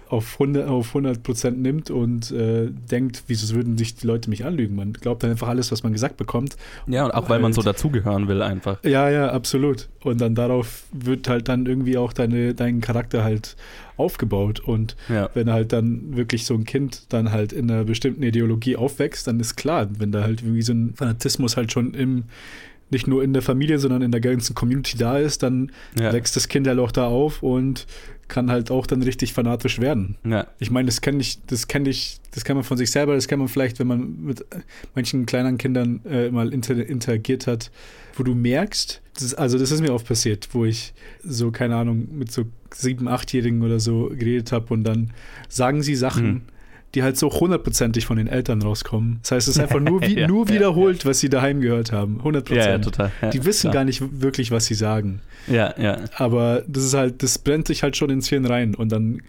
auf 0.08 0.40
100, 0.40 0.68
auf 0.68 0.88
100 0.88 1.22
Prozent 1.22 1.60
nimmt 1.60 1.90
und 1.90 2.30
äh, 2.30 2.68
denkt, 2.70 3.24
wieso 3.26 3.54
würden 3.54 3.76
sich 3.76 3.94
die 3.94 4.06
Leute 4.06 4.30
mich 4.30 4.44
anlügen? 4.44 4.74
Man 4.74 4.94
glaubt 4.94 5.22
dann 5.22 5.30
einfach 5.30 5.48
alles, 5.48 5.70
was 5.70 5.82
man 5.82 5.92
gesagt 5.92 6.16
bekommt. 6.16 6.56
Ja, 6.86 7.04
und 7.04 7.10
auch 7.12 7.24
weil 7.24 7.32
halt, 7.34 7.42
man 7.42 7.52
so 7.52 7.62
dazugehören 7.62 8.28
will 8.28 8.42
einfach. 8.42 8.82
Ja, 8.84 9.10
ja, 9.10 9.30
absolut. 9.30 9.88
Und 10.02 10.20
dann 10.20 10.34
darauf 10.34 10.84
wird 10.92 11.28
halt 11.28 11.48
dann 11.48 11.66
irgendwie 11.66 11.98
auch 11.98 12.12
deine, 12.12 12.54
dein 12.54 12.80
Charakter 12.80 13.22
halt 13.22 13.56
aufgebaut. 13.98 14.60
Und 14.60 14.96
ja. 15.08 15.30
wenn 15.34 15.50
halt 15.50 15.72
dann 15.72 16.16
wirklich 16.16 16.46
so 16.46 16.54
ein 16.54 16.64
Kind 16.64 17.12
dann 17.12 17.32
halt 17.32 17.52
in 17.52 17.70
einer 17.70 17.84
bestimmten 17.84 18.22
Ideologie 18.22 18.76
aufwächst, 18.76 19.26
dann 19.26 19.40
ist 19.40 19.56
klar, 19.56 19.88
wenn 19.98 20.12
da 20.12 20.22
halt 20.22 20.42
irgendwie 20.42 20.62
so 20.62 20.72
ein 20.72 20.94
Fanatismus 20.94 21.56
halt 21.56 21.72
schon 21.72 21.94
im 21.94 22.24
nicht 22.90 23.06
nur 23.06 23.22
in 23.22 23.34
der 23.34 23.42
Familie, 23.42 23.78
sondern 23.78 24.00
in 24.00 24.12
der 24.12 24.20
ganzen 24.22 24.54
Community 24.54 24.96
da 24.96 25.18
ist, 25.18 25.42
dann 25.42 25.72
ja. 25.98 26.10
wächst 26.12 26.36
das 26.36 26.48
Kind 26.48 26.66
halt 26.66 26.78
auch 26.78 26.90
da 26.90 27.06
auf 27.06 27.42
und 27.42 27.86
kann 28.28 28.50
halt 28.50 28.70
auch 28.70 28.86
dann 28.86 29.02
richtig 29.02 29.32
fanatisch 29.32 29.80
werden. 29.80 30.16
Ja. 30.24 30.46
Ich 30.58 30.70
meine, 30.70 30.86
das 30.86 31.00
kenne 31.00 31.20
ich, 31.20 31.44
das 31.46 31.66
kenne 31.66 31.88
ich, 31.88 32.18
das 32.32 32.44
kann 32.44 32.56
man 32.56 32.64
von 32.64 32.76
sich 32.76 32.90
selber, 32.90 33.14
das 33.14 33.26
kann 33.26 33.38
man 33.38 33.48
vielleicht, 33.48 33.78
wenn 33.78 33.86
man 33.86 34.22
mit 34.22 34.44
manchen 34.94 35.26
kleinen 35.26 35.58
Kindern 35.58 36.00
äh, 36.04 36.30
mal 36.30 36.52
inter 36.52 36.76
interagiert 36.76 37.46
hat, 37.46 37.70
wo 38.14 38.22
du 38.22 38.34
merkst, 38.34 39.00
das 39.14 39.34
also 39.34 39.58
das 39.58 39.70
ist 39.70 39.80
mir 39.80 39.92
oft 39.92 40.06
passiert, 40.06 40.48
wo 40.52 40.64
ich 40.64 40.92
so, 41.24 41.50
keine 41.50 41.76
Ahnung, 41.76 42.08
mit 42.12 42.30
so 42.30 42.44
sieben, 42.72 43.08
achtjährigen 43.08 43.62
oder 43.62 43.80
so 43.80 44.10
geredet 44.14 44.52
habe 44.52 44.72
und 44.74 44.84
dann 44.84 45.12
sagen 45.48 45.82
sie 45.82 45.96
Sachen, 45.96 46.26
mhm 46.26 46.42
die 46.94 47.02
halt 47.02 47.18
so 47.18 47.30
hundertprozentig 47.30 48.06
von 48.06 48.16
den 48.16 48.28
Eltern 48.28 48.62
rauskommen. 48.62 49.18
Das 49.22 49.32
heißt, 49.32 49.48
es 49.48 49.56
ist 49.56 49.62
einfach 49.62 49.80
nur, 49.80 50.00
wie, 50.06 50.20
ja, 50.20 50.26
nur 50.26 50.48
wiederholt, 50.48 51.04
ja. 51.04 51.10
was 51.10 51.20
sie 51.20 51.28
daheim 51.28 51.60
gehört 51.60 51.92
haben. 51.92 52.18
100 52.18 52.44
Prozent. 52.44 52.98
Ja, 52.98 53.30
die 53.30 53.44
wissen 53.44 53.70
klar. 53.70 53.74
gar 53.74 53.84
nicht 53.84 54.02
wirklich, 54.20 54.50
was 54.50 54.66
sie 54.66 54.74
sagen. 54.74 55.20
Ja, 55.46 55.74
ja. 55.78 55.98
Aber 56.16 56.62
das 56.66 56.84
ist 56.84 56.94
halt, 56.94 57.22
das 57.22 57.38
brennt 57.38 57.66
sich 57.66 57.82
halt 57.82 57.96
schon 57.96 58.10
ins 58.10 58.28
Hirn 58.28 58.46
rein 58.46 58.74
und 58.74 58.90
dann 58.90 59.22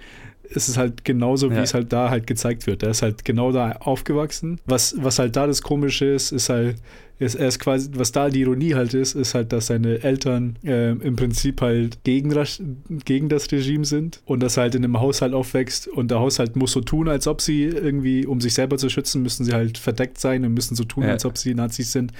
ist 0.50 0.68
es 0.68 0.78
halt 0.78 1.06
genauso, 1.06 1.52
wie 1.52 1.56
Ja. 1.56 1.62
es 1.64 1.74
halt 1.74 1.94
da 1.94 2.10
halt 2.10 2.26
gezeigt 2.28 2.66
wird. 2.68 2.84
Er 2.84 2.90
ist 2.92 3.02
halt 3.02 3.24
genau 3.26 3.52
da 3.52 3.72
aufgewachsen. 3.74 4.60
Was, 4.66 4.96
was 4.98 5.20
halt 5.20 5.36
da 5.36 5.46
das 5.48 5.62
Komische 5.62 6.06
ist, 6.06 6.32
ist 6.32 6.50
halt, 6.50 6.78
ist, 7.20 7.36
er 7.36 7.50
ist 7.50 7.60
quasi, 7.60 7.90
was 7.94 8.12
da 8.12 8.30
die 8.30 8.42
Ironie 8.42 8.74
halt 8.74 8.94
ist, 8.94 9.14
ist 9.14 9.36
halt, 9.36 9.52
dass 9.52 9.68
seine 9.68 10.02
Eltern 10.04 10.58
ähm, 10.64 11.02
im 11.02 11.16
Prinzip 11.18 11.62
halt 11.62 12.04
gegen, 12.04 12.30
das- 12.32 12.62
gegen 13.06 13.30
das 13.30 13.52
Regime 13.52 13.86
sind 13.86 14.22
und 14.26 14.40
dass 14.42 14.58
er 14.58 14.64
halt 14.64 14.76
in 14.76 14.84
einem 14.84 15.00
Haushalt 15.00 15.34
aufwächst 15.34 15.88
und 15.88 16.10
der 16.12 16.20
Haushalt 16.20 16.56
muss 16.56 16.72
so 16.72 16.82
tun, 16.82 17.10
als 17.10 17.28
ob 17.28 17.42
sie 17.42 17.66
irgendwie, 17.66 18.26
um 18.26 18.40
sich 18.42 18.54
selber 18.54 18.78
zu 18.78 18.90
schützen, 18.90 19.22
müssen 19.22 19.44
sie 19.46 19.54
halt 19.54 19.78
verdeckt 19.78 20.18
sein 20.20 20.46
und 20.46 20.54
müssen 20.54 20.76
so 20.76 20.84
tun, 20.86 21.04
Ja. 21.04 21.10
als 21.12 21.26
ob 21.26 21.38
sie 21.38 21.54
Nazis 21.54 21.92
sind. 21.92 22.12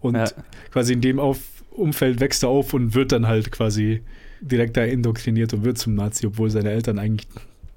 Und 0.00 0.14
Ja. 0.14 0.24
quasi 0.70 0.92
in 0.92 1.00
dem 1.00 1.18
auf 1.18 1.38
Umfeld 1.70 2.20
wächst 2.20 2.44
er 2.44 2.48
auf 2.50 2.72
und 2.72 2.94
wird 2.94 3.10
dann 3.12 3.26
halt 3.26 3.50
quasi 3.50 4.02
direkt 4.40 4.76
da 4.76 4.84
indoktriniert 4.84 5.52
und 5.52 5.64
wird 5.64 5.76
zum 5.78 5.94
Nazi, 5.96 6.26
obwohl 6.26 6.48
seine 6.50 6.70
Eltern 6.70 6.98
eigentlich 7.00 7.26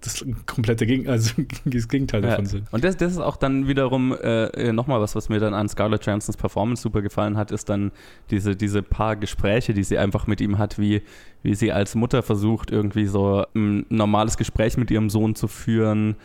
das 0.01 0.23
komplette 0.45 0.85
Gegen 0.85 1.07
also 1.09 1.33
das 1.65 1.87
Gegenteil 1.87 2.23
Ja. 2.23 2.29
davon 2.31 2.45
sind. 2.45 2.71
Und 2.71 2.83
das, 2.83 2.97
das 2.97 3.13
ist 3.13 3.17
auch 3.19 3.35
dann 3.37 3.67
wiederum 3.67 4.15
äh, 4.21 4.71
nochmal 4.71 5.01
was, 5.01 5.15
was 5.15 5.29
mir 5.29 5.39
dann 5.39 5.53
an 5.53 5.67
Scarlett 5.67 6.05
Johansons 6.05 6.37
Performance 6.37 6.81
super 6.83 7.01
gefallen 7.01 7.35
hat, 7.37 7.51
ist 7.51 7.69
dann 7.69 7.91
diese, 8.29 8.55
diese 8.55 8.83
paar 8.83 9.15
Gespräche, 9.15 9.73
die 9.73 9.83
sie 9.83 9.97
einfach 9.97 10.27
mit 10.27 10.39
ihm 10.41 10.57
hat, 10.57 10.77
wie, 10.77 11.01
wie 11.43 11.55
sie 11.55 11.71
als 11.71 11.95
Mutter 11.95 12.21
versucht, 12.23 12.69
irgendwie 12.71 13.07
so 13.07 13.45
ein 13.55 13.85
normales 13.89 14.37
Gespräch 14.37 14.77
mit 14.77 14.91
ihrem 14.91 15.09
Sohn 15.09 15.35
zu 15.35 15.47
führen, 15.47 16.15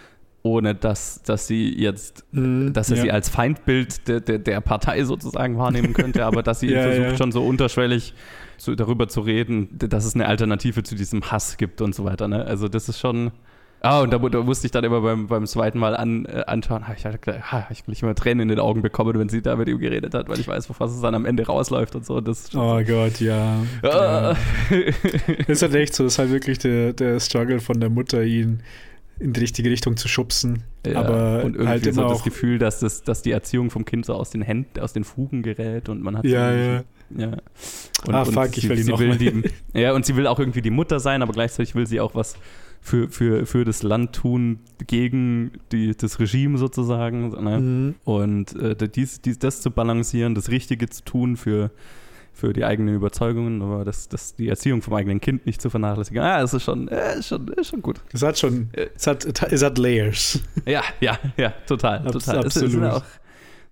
ohne 0.44 0.74
dass, 0.74 1.22
dass 1.22 1.46
sie 1.46 1.72
jetzt, 1.78 2.24
dass 2.32 2.90
er 2.90 2.96
Ja. 2.96 3.02
sie 3.04 3.11
als 3.12 3.28
Feindbild 3.28 4.08
der, 4.08 4.20
der, 4.20 4.38
der 4.40 4.61
Partei 4.61 5.04
sozusagen 5.04 5.56
wahrnehmen 5.56 5.92
könnte, 5.94 6.24
aber 6.26 6.42
dass 6.42 6.61
sie 6.61 6.72
Ja, 6.72 6.82
versucht 6.82 7.16
schon 7.18 7.30
so 7.32 7.46
unterschwellig 7.46 8.12
zu, 8.58 8.74
darüber 8.74 9.06
zu 9.08 9.20
reden, 9.20 9.68
dass 9.78 10.04
es 10.04 10.14
eine 10.14 10.26
Alternative 10.26 10.82
zu 10.82 10.94
diesem 10.96 11.22
Hass 11.30 11.56
gibt 11.56 11.80
und 11.80 11.94
so 11.94 12.04
weiter. 12.04 12.26
Ne? 12.28 12.44
Also 12.44 12.68
das 12.68 12.88
ist 12.88 12.98
schon. 12.98 13.30
Ah, 13.85 14.01
und 14.03 14.12
da, 14.12 14.18
da 14.18 14.42
musste 14.42 14.66
ich 14.66 14.71
dann 14.71 14.85
immer 14.85 15.01
beim, 15.01 15.27
beim 15.27 15.45
zweiten 15.47 15.79
Mal 15.79 15.97
an, 15.97 16.25
äh, 16.27 16.45
anschauen, 16.47 16.87
ha, 16.87 16.95
ich 16.97 17.03
gedacht, 17.03 17.53
ha, 17.53 17.66
ich 17.71 17.87
will 17.88 17.97
immer 18.01 18.14
Tränen 18.14 18.42
in 18.42 18.49
den 18.49 18.61
Augen 18.61 18.81
bekommen, 18.81 19.18
wenn 19.18 19.29
sie 19.29 19.42
da 19.42 19.57
mit 19.57 19.66
ihm 19.68 19.79
geredet 19.79 20.14
hat, 20.14 20.29
weil 20.29 20.38
ich 20.38 20.47
weiß, 20.47 20.68
was 20.79 20.92
es 20.92 21.01
dann 21.01 21.16
am 21.16 21.27
Ende 21.27 21.45
rausläuft 21.47 21.97
und 21.97 22.07
so. 22.07 22.21
Das 22.21 22.40
ist 22.42 22.53
schon 22.53 22.61
Oh 22.61 22.81
Gott, 22.85 23.18
ja. 23.21 23.57
so. 23.83 23.88
Ah. 23.90 24.37
Ist 25.49 25.62
halt 25.62 25.75
echt 25.75 25.95
so, 25.95 26.05
das 26.05 26.14
ist 26.14 26.18
halt 26.21 26.31
wirklich 26.31 26.59
der, 26.59 26.92
der 26.92 27.18
Struggle 27.18 27.59
von 27.61 27.81
der 27.81 27.90
Mutter, 27.90 28.23
ihn 28.23 28.62
in 29.18 29.33
die 29.33 29.40
richtige 29.40 29.71
Richtung 29.71 29.97
zu 29.97 30.09
schubsen. 30.09 30.62
Ja, 30.87 31.01
aber 31.01 31.45
und 31.45 31.55
irgendwie 31.55 31.68
halt 31.68 31.85
so 31.85 31.90
immer 31.90 32.09
das 32.09 32.21
auch. 32.21 32.25
Gefühl, 32.25 32.59
dass, 32.59 32.81
das, 32.81 33.03
dass 33.03 33.23
die 33.23 33.31
Erziehung 33.33 33.71
vom 33.71 33.85
Kind 33.85 34.07
so 34.07 34.14
aus 34.14 34.31
den 34.31 34.42
Händen, 34.42 34.81
aus 34.81 34.92
den 34.92 35.05
Fugen 35.05 35.42
gerät 35.42 35.88
und 35.88 36.03
man 36.03 36.16
hat 36.18 36.25
Ja, 36.25 36.51
so 36.53 36.57
ja. 36.59 36.83
ja. 37.16 37.27
Und, 38.07 38.14
Ah, 38.14 38.23
und 38.23 38.33
fuck, 38.33 38.57
ich 38.57 38.62
sie, 38.62 38.68
will 38.68 38.79
sie 38.79 38.90
noch 38.90 38.99
will 38.99 39.09
mal. 39.09 39.18
die, 39.18 39.42
Ja, 39.75 39.92
und 39.92 40.07
sie 40.07 40.16
will 40.16 40.27
auch 40.27 40.38
irgendwie 40.38 40.62
die 40.62 40.71
Mutter 40.71 40.99
sein, 40.99 41.23
aber 41.23 41.33
gleichzeitig 41.33 41.75
will 41.75 41.87
sie 41.87 42.01
auch 42.01 42.14
was 42.14 42.37
für, 42.85 43.09
für, 43.09 43.47
für 43.47 43.64
das 43.64 43.83
Land 43.85 44.12
tun 44.12 44.59
gegen 44.87 45.53
die, 45.71 45.97
das 45.97 46.18
Regime 46.18 46.59
sozusagen. 46.59 47.31
Ne? 47.42 47.59
Mhm. 47.61 47.95
Und 48.05 48.55
äh, 48.57 48.77
dies, 48.88 49.21
dies, 49.21 49.38
das 49.38 49.61
zu 49.62 49.71
balancieren, 49.71 50.35
das 50.35 50.51
Richtige 50.51 50.88
zu 50.90 51.05
tun 51.05 51.37
für, 51.37 51.71
für 52.33 52.53
die 52.53 52.64
eigenen 52.64 52.97
Überzeugungen, 52.97 53.62
aber 53.62 53.85
das, 53.85 54.09
das, 54.09 54.35
die 54.35 54.49
Erziehung 54.49 54.83
vom 54.83 54.95
eigenen 54.95 55.21
Kind 55.21 55.47
nicht 55.47 55.62
zu 55.62 55.71
vernachlässigen. 55.71 56.21
Ah, 56.21 56.42
es 56.42 56.53
ist 56.55 56.64
schon, 56.64 56.88
äh, 56.88 57.21
ist 57.21 57.29
schon, 57.29 57.47
ist 57.49 57.68
schon 57.68 57.83
gut. 57.83 58.01
Es 58.12 58.23
hat 58.23 58.37
schon, 58.37 58.68
es 58.97 59.07
hat, 59.07 59.25
es 59.25 59.62
hat 59.62 59.79
Layers. 59.79 60.40
Ja, 60.66 60.83
ja, 61.01 61.18
ja, 61.37 61.55
total. 61.66 62.01
Abs- 62.01 62.25
total. 62.25 62.47
Es 62.47 62.55
sind 62.55 62.64
absolut. 62.66 62.90
auch 62.90 63.05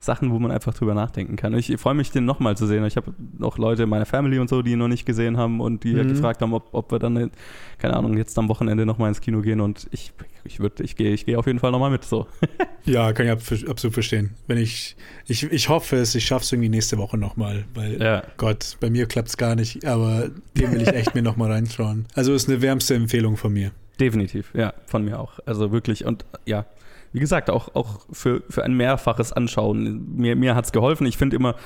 Sachen, 0.02 0.30
wo 0.32 0.38
man 0.38 0.50
einfach 0.50 0.72
drüber 0.72 0.94
nachdenken 0.94 1.36
kann. 1.36 1.52
Ich 1.52 1.70
freue 1.78 1.92
mich, 1.92 2.10
den 2.10 2.24
nochmal 2.24 2.56
zu 2.56 2.66
sehen. 2.66 2.82
Ich 2.86 2.96
habe 2.96 3.12
noch 3.38 3.58
Leute 3.58 3.82
in 3.82 3.90
meiner 3.90 4.06
Family 4.06 4.38
und 4.38 4.48
so, 4.48 4.62
die 4.62 4.72
ihn 4.72 4.78
noch 4.78 4.88
nicht 4.88 5.04
gesehen 5.04 5.36
haben 5.36 5.60
und 5.60 5.84
die 5.84 5.94
halt 5.94 6.06
Mhm. 6.08 6.14
gefragt 6.14 6.40
haben, 6.40 6.54
ob, 6.54 6.70
ob 6.72 6.90
wir 6.90 6.98
dann, 6.98 7.30
keine 7.76 7.94
Ahnung, 7.96 8.16
jetzt 8.16 8.38
am 8.38 8.48
Wochenende 8.48 8.86
nochmal 8.86 9.08
ins 9.10 9.20
Kino 9.20 9.42
gehen 9.42 9.60
und 9.60 9.88
ich, 9.90 10.12
ich 10.44 10.58
würde, 10.58 10.82
ich 10.84 10.96
gehe, 10.96 11.12
ich 11.12 11.26
gehe 11.26 11.38
auf 11.38 11.46
jeden 11.46 11.58
Fall 11.58 11.70
nochmal 11.70 11.90
mit. 11.90 12.04
So. 12.04 12.26
Ja, 12.86 13.12
kann 13.12 13.26
ich 13.26 13.32
ab- 13.32 13.68
absolut 13.68 13.92
verstehen. 13.92 14.30
Wenn 14.46 14.56
ich, 14.56 14.96
ich, 15.26 15.42
ich 15.44 15.68
hoffe 15.68 15.96
es, 15.96 16.14
ich 16.14 16.24
schaffe 16.24 16.44
es 16.44 16.52
irgendwie 16.52 16.70
nächste 16.70 16.96
Woche 16.96 17.18
nochmal, 17.18 17.66
weil 17.74 18.00
Ja. 18.00 18.22
Gott, 18.38 18.78
bei 18.80 18.88
mir 18.88 19.04
klappt 19.04 19.28
es 19.28 19.36
gar 19.36 19.54
nicht, 19.54 19.84
aber 19.84 20.30
den 20.56 20.72
will 20.72 20.80
ich 20.80 20.88
echt 20.88 21.14
mir 21.14 21.20
nochmal 21.20 21.52
reinschauen. 21.52 22.06
Also 22.14 22.32
ist 22.32 22.48
eine 22.48 22.62
wärmste 22.62 22.94
Empfehlung 22.94 23.36
von 23.36 23.52
mir. 23.52 23.70
Definitiv, 24.00 24.50
ja, 24.54 24.72
von 24.86 25.04
mir 25.04 25.20
auch. 25.20 25.40
Also 25.44 25.72
wirklich 25.72 26.06
und 26.06 26.24
ja, 26.46 26.64
wie 27.12 27.20
gesagt, 27.20 27.50
auch, 27.50 27.74
auch 27.74 28.00
für, 28.12 28.42
für 28.48 28.64
ein 28.64 28.74
mehrfaches 28.76 29.32
Anschauen. 29.32 30.16
Mir, 30.16 30.36
mir 30.36 30.54
hat 30.54 30.66
es 30.66 30.72
geholfen. 30.72 31.06
Ich 31.06 31.16
finde 31.16 31.36
immer, 31.36 31.56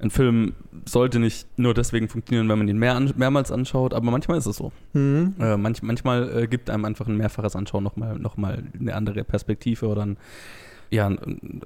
ein 0.00 0.10
Film 0.10 0.54
sollte 0.86 1.18
nicht 1.18 1.46
nur 1.58 1.74
deswegen 1.74 2.08
funktionieren, 2.08 2.48
wenn 2.48 2.58
man 2.58 2.68
ihn 2.68 2.78
mehr 2.78 2.94
an, 2.96 3.12
mehrmals 3.16 3.52
anschaut, 3.52 3.92
aber 3.94 4.10
manchmal 4.10 4.38
ist 4.38 4.46
es 4.46 4.56
so. 4.56 4.72
Äh, 5.38 5.56
manch, 5.56 5.82
manchmal 5.82 6.42
äh, 6.42 6.46
gibt 6.46 6.70
einem 6.70 6.84
einfach 6.84 7.06
ein 7.06 7.16
mehrfaches 7.16 7.54
Anschauen 7.54 7.84
nochmal 7.84 8.18
noch 8.18 8.36
mal 8.36 8.62
eine 8.78 8.94
andere 8.94 9.24
Perspektive 9.24 9.86
oder 9.86 10.06
ein, 10.06 10.16
ja, 10.90 11.10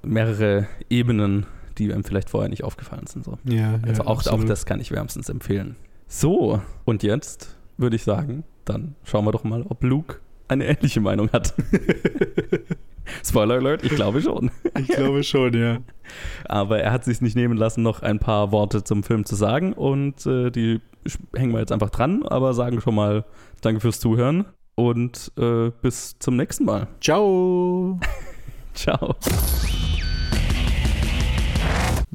mehrere 0.02 0.66
Ebenen, 0.90 1.46
die 1.78 1.92
einem 1.92 2.04
vielleicht 2.04 2.28
vorher 2.30 2.50
nicht 2.50 2.64
aufgefallen 2.64 3.06
sind. 3.06 3.24
So. 3.24 3.38
Ja, 3.44 3.78
Also 3.86 4.02
ja, 4.02 4.08
auch, 4.08 4.26
auch 4.26 4.44
das 4.44 4.66
kann 4.66 4.80
ich 4.80 4.90
wärmstens 4.90 5.28
empfehlen. 5.28 5.76
So, 6.08 6.60
und 6.84 7.02
jetzt 7.02 7.56
würde 7.78 7.96
ich 7.96 8.04
sagen, 8.04 8.44
dann 8.64 8.96
schauen 9.04 9.24
wir 9.24 9.32
doch 9.32 9.44
mal, 9.44 9.64
ob 9.68 9.82
Luke 9.84 10.20
eine 10.48 10.66
ähnliche 10.66 11.00
Meinung 11.00 11.30
hat. 11.32 11.54
Spoiler 13.24 13.56
Alert, 13.56 13.84
ich 13.84 13.94
glaube 13.94 14.22
schon. 14.22 14.50
Ich 14.78 14.88
glaube 14.88 15.22
schon, 15.22 15.52
ja. 15.54 15.78
Aber 16.46 16.78
er 16.80 16.92
hat 16.92 17.04
sich 17.04 17.20
nicht 17.20 17.36
nehmen 17.36 17.56
lassen, 17.56 17.82
noch 17.82 18.02
ein 18.02 18.18
paar 18.18 18.50
Worte 18.52 18.84
zum 18.84 19.02
Film 19.02 19.24
zu 19.24 19.34
sagen 19.34 19.72
und 19.72 20.24
äh, 20.26 20.50
die 20.50 20.80
hängen 21.34 21.52
wir 21.52 21.60
jetzt 21.60 21.72
einfach 21.72 21.90
dran, 21.90 22.22
aber 22.24 22.54
sagen 22.54 22.80
schon 22.80 22.94
mal 22.94 23.24
Danke 23.60 23.80
fürs 23.80 24.00
Zuhören 24.00 24.46
und 24.74 25.32
äh, 25.38 25.70
bis 25.82 26.18
zum 26.18 26.36
nächsten 26.36 26.64
Mal. 26.64 26.88
Ciao. 27.00 27.98
Ciao. 28.74 29.14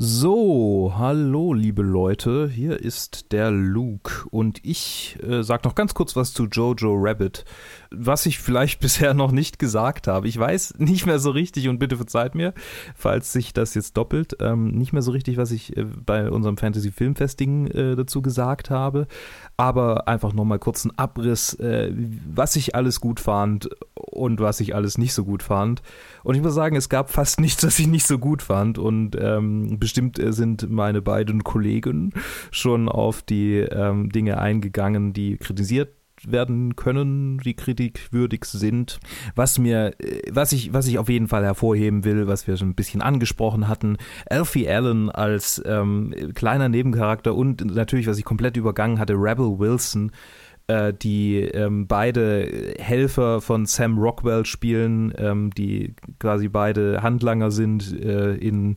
So, 0.01 0.93
hallo 0.97 1.51
liebe 1.51 1.81
Leute, 1.81 2.47
hier 2.47 2.79
ist 2.79 3.33
der 3.33 3.51
Luke 3.51 4.29
und 4.31 4.65
ich 4.65 5.17
äh, 5.27 5.43
sag 5.43 5.65
noch 5.65 5.75
ganz 5.75 5.93
kurz 5.93 6.15
was 6.15 6.31
zu 6.31 6.45
Jojo 6.45 6.95
Rabbit, 6.95 7.43
was 7.91 8.25
ich 8.25 8.39
vielleicht 8.39 8.79
bisher 8.79 9.13
noch 9.13 9.33
nicht 9.33 9.59
gesagt 9.59 10.07
habe. 10.07 10.29
Ich 10.29 10.39
weiß 10.39 10.75
nicht 10.77 11.05
mehr 11.05 11.19
so 11.19 11.31
richtig 11.31 11.67
und 11.67 11.79
bitte 11.79 11.97
verzeiht 11.97 12.33
mir, 12.33 12.53
falls 12.95 13.33
sich 13.33 13.51
das 13.51 13.73
jetzt 13.73 13.97
doppelt, 13.97 14.37
ähm, 14.39 14.69
nicht 14.69 14.93
mehr 14.93 15.01
so 15.01 15.11
richtig, 15.11 15.35
was 15.35 15.51
ich 15.51 15.75
äh, 15.75 15.83
bei 15.83 16.31
unserem 16.31 16.55
Fantasy 16.55 16.93
Filmfesting 16.93 17.67
äh, 17.67 17.95
dazu 17.97 18.21
gesagt 18.21 18.69
habe, 18.69 19.05
aber 19.57 20.07
einfach 20.07 20.31
nochmal 20.31 20.59
kurz 20.59 20.85
einen 20.85 20.97
Abriss, 20.97 21.55
äh, 21.55 21.91
was 22.25 22.55
ich 22.55 22.73
alles 22.73 23.01
gut 23.01 23.19
fand 23.19 23.69
und 23.95 24.39
was 24.39 24.59
ich 24.59 24.75
alles 24.75 24.97
nicht 24.97 25.13
so 25.13 25.25
gut 25.25 25.43
fand. 25.43 25.81
Und 26.23 26.35
ich 26.35 26.41
muss 26.41 26.53
sagen, 26.53 26.75
es 26.75 26.89
gab 26.89 27.09
fast 27.09 27.39
nichts, 27.41 27.65
was 27.65 27.79
ich 27.79 27.87
nicht 27.87 28.05
so 28.05 28.17
gut 28.17 28.41
fand. 28.41 28.77
Und 28.77 29.17
ähm, 29.19 29.79
bestimmt 29.89 30.19
äh, 30.19 30.31
sind 30.31 30.69
meine 30.69 31.01
beiden 31.01 31.43
Kollegen 31.43 32.13
schon 32.51 32.87
auf 32.89 33.23
die 33.23 33.55
ähm, 33.57 34.09
Dinge 34.09 34.39
eingegangen, 34.39 35.13
die 35.13 35.37
kritisiert 35.37 35.89
werden 36.23 36.75
können, 36.75 37.39
die 37.39 37.55
kritikwürdig 37.55 38.45
sind. 38.45 38.99
Was 39.33 39.57
mir, 39.57 39.95
äh, 39.99 40.21
was 40.29 40.51
ich, 40.51 40.73
was 40.73 40.87
ich 40.87 40.99
auf 40.99 41.09
jeden 41.09 41.27
Fall 41.27 41.43
hervorheben 41.43 42.03
will, 42.03 42.27
was 42.27 42.45
wir 42.45 42.55
schon 42.55 42.69
ein 42.69 42.75
bisschen 42.75 43.01
angesprochen 43.01 43.67
hatten, 43.67 43.97
Alfie 44.29 44.69
Allen 44.69 45.09
als 45.09 45.59
ähm, 45.65 46.13
kleiner 46.35 46.69
Nebencharakter 46.69 47.33
und 47.33 47.65
natürlich, 47.65 48.05
was 48.05 48.19
ich 48.19 48.25
komplett 48.25 48.57
übergangen 48.57 48.99
hatte, 48.99 49.13
Rebel 49.13 49.57
Wilson, 49.57 50.11
äh, 50.67 50.93
die 50.93 51.39
ähm, 51.39 51.87
beide 51.87 52.75
Helfer 52.77 53.41
von 53.41 53.65
Sam 53.65 53.97
Rockwell 53.97 54.45
spielen, 54.45 55.11
ähm, 55.17 55.49
die 55.49 55.95
quasi 56.19 56.47
beide 56.47 57.01
Handlanger 57.01 57.49
sind 57.49 57.91
äh, 57.99 58.35
in, 58.35 58.75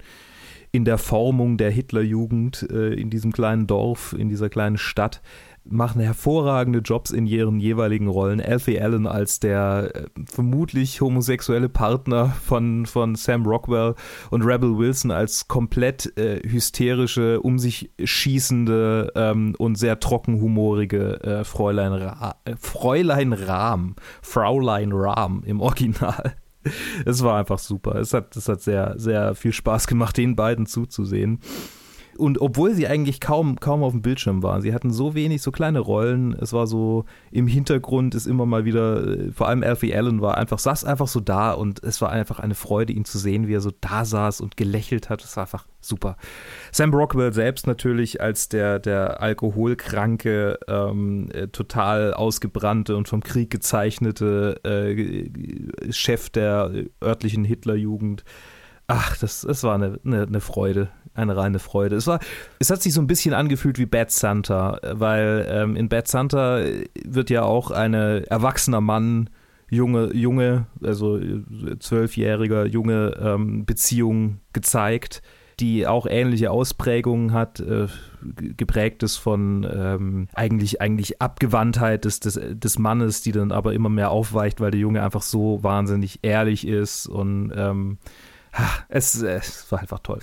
in 0.72 0.84
der 0.86 0.98
Formung 0.98 1.58
der 1.58 1.70
Hitlerjugend 1.70 2.66
äh, 2.70 2.94
in 2.94 3.10
diesem 3.10 3.32
kleinen 3.32 3.66
Dorf, 3.66 4.14
in 4.18 4.30
dieser 4.30 4.48
kleinen 4.48 4.78
Stadt 4.78 5.20
machen 5.64 6.00
hervorragende 6.00 6.80
Jobs 6.80 7.10
in 7.10 7.26
ihren 7.26 7.60
jeweiligen 7.60 8.08
Rollen. 8.08 8.40
Alfie 8.40 8.80
Allen 8.80 9.06
als 9.06 9.38
der 9.38 9.90
äh, 9.94 10.04
vermutlich 10.26 11.00
homosexuelle 11.00 11.68
Partner 11.68 12.34
von, 12.42 12.86
von 12.86 13.14
Sam 13.14 13.46
Rockwell 13.46 13.94
und 14.30 14.42
Rebel 14.42 14.76
Wilson 14.76 15.10
als 15.10 15.48
komplett 15.48 16.16
äh, 16.18 16.40
hysterische, 16.48 17.40
um 17.40 17.58
sich 17.58 17.90
schießende 18.02 19.12
ähm, 19.14 19.54
und 19.58 19.76
sehr 19.76 20.00
trockenhumorige 20.00 21.22
äh, 21.22 21.44
Fräulein, 21.44 21.92
Ra 21.92 22.36
äh, 22.44 22.56
Fräulein 22.58 23.32
Rahm, 23.32 23.94
Fraulein 24.22 24.92
Rahm 24.92 25.42
im 25.46 25.60
Original. 25.60 26.34
Es 27.04 27.22
war 27.22 27.38
einfach 27.38 27.58
super. 27.58 27.96
Es 27.96 28.14
hat, 28.14 28.36
es 28.36 28.48
hat 28.48 28.60
sehr, 28.62 28.94
sehr 28.96 29.34
viel 29.34 29.52
Spaß 29.52 29.86
gemacht, 29.86 30.16
den 30.16 30.36
beiden 30.36 30.66
zuzusehen. 30.66 31.40
Und 32.18 32.40
obwohl 32.40 32.74
sie 32.74 32.86
eigentlich 32.86 33.20
kaum, 33.20 33.58
kaum 33.58 33.82
auf 33.82 33.92
dem 33.92 34.02
Bildschirm 34.02 34.42
waren, 34.42 34.60
sie 34.62 34.74
hatten 34.74 34.90
so 34.90 35.14
wenig, 35.14 35.42
so 35.42 35.50
kleine 35.50 35.78
Rollen. 35.78 36.34
Es 36.34 36.52
war 36.52 36.66
so 36.66 37.04
im 37.30 37.46
Hintergrund 37.46 38.14
ist 38.14 38.26
immer 38.26 38.46
mal 38.46 38.64
wieder, 38.64 39.06
äh, 39.06 39.32
vor 39.32 39.48
allem 39.48 39.62
Alfie 39.62 39.94
Allen 39.94 40.20
war 40.20 40.36
einfach, 40.36 40.58
saß 40.58 40.84
einfach 40.84 41.08
so 41.08 41.20
da 41.20 41.52
und 41.52 41.82
es 41.82 42.00
war 42.00 42.10
einfach 42.10 42.38
eine 42.38 42.54
Freude, 42.54 42.92
ihn 42.92 43.04
zu 43.04 43.18
sehen, 43.18 43.48
wie 43.48 43.54
er 43.54 43.60
so 43.60 43.72
da 43.80 44.04
saß 44.04 44.40
und 44.40 44.56
gelächelt 44.56 45.08
hat. 45.08 45.22
Es 45.24 45.36
war 45.36 45.44
einfach 45.44 45.66
super. 45.80 46.16
Sam 46.70 46.92
Rockwell 46.94 47.32
selbst 47.32 47.66
natürlich 47.66 48.20
als 48.20 48.48
der, 48.48 48.78
der 48.78 49.20
alkoholkranke, 49.22 50.58
ähm, 50.68 51.28
äh, 51.32 51.48
total 51.48 52.14
ausgebrannte 52.14 52.96
und 52.96 53.08
vom 53.08 53.22
Krieg 53.22 53.50
gezeichnete 53.50 54.60
äh, 54.64 55.92
Chef 55.92 56.30
der 56.30 56.70
örtlichen 57.02 57.44
Hitlerjugend. 57.44 58.24
Ach, 58.94 59.16
das, 59.16 59.40
das 59.40 59.62
war 59.62 59.74
eine, 59.74 59.98
eine, 60.04 60.22
eine 60.22 60.40
Freude 60.40 60.90
eine 61.14 61.36
reine 61.36 61.58
Freude. 61.58 61.96
Es 61.96 62.06
war, 62.06 62.20
es 62.58 62.70
hat 62.70 62.82
sich 62.82 62.94
so 62.94 63.00
ein 63.00 63.06
bisschen 63.06 63.34
angefühlt 63.34 63.78
wie 63.78 63.86
Bad 63.86 64.10
Santa, 64.10 64.78
weil 64.92 65.46
ähm, 65.48 65.76
in 65.76 65.88
Bad 65.88 66.08
Santa 66.08 66.60
wird 67.04 67.30
ja 67.30 67.42
auch 67.42 67.70
ein 67.70 67.94
erwachsener 67.94 68.80
Mann, 68.80 69.28
junge, 69.70 70.14
junge, 70.14 70.66
also 70.82 71.20
zwölfjähriger 71.78 72.66
junge 72.66 73.14
ähm, 73.20 73.64
Beziehung 73.64 74.40
gezeigt, 74.52 75.22
die 75.60 75.86
auch 75.86 76.06
ähnliche 76.06 76.50
Ausprägungen 76.50 77.32
hat, 77.32 77.60
äh, 77.60 77.86
geprägt 78.56 79.02
ist 79.02 79.16
von 79.16 79.66
ähm, 79.70 80.28
eigentlich, 80.34 80.80
eigentlich 80.80 81.20
Abgewandtheit 81.20 82.04
des, 82.04 82.20
des, 82.20 82.40
des 82.40 82.78
Mannes, 82.78 83.20
die 83.20 83.32
dann 83.32 83.52
aber 83.52 83.74
immer 83.74 83.88
mehr 83.88 84.10
aufweicht, 84.10 84.60
weil 84.60 84.70
der 84.70 84.80
Junge 84.80 85.02
einfach 85.02 85.22
so 85.22 85.62
wahnsinnig 85.62 86.20
ehrlich 86.22 86.66
ist 86.66 87.06
und 87.06 87.52
ähm, 87.54 87.98
es, 88.88 89.22
es, 89.22 89.70
war 89.72 89.80
einfach 89.80 90.00
toll. 90.00 90.20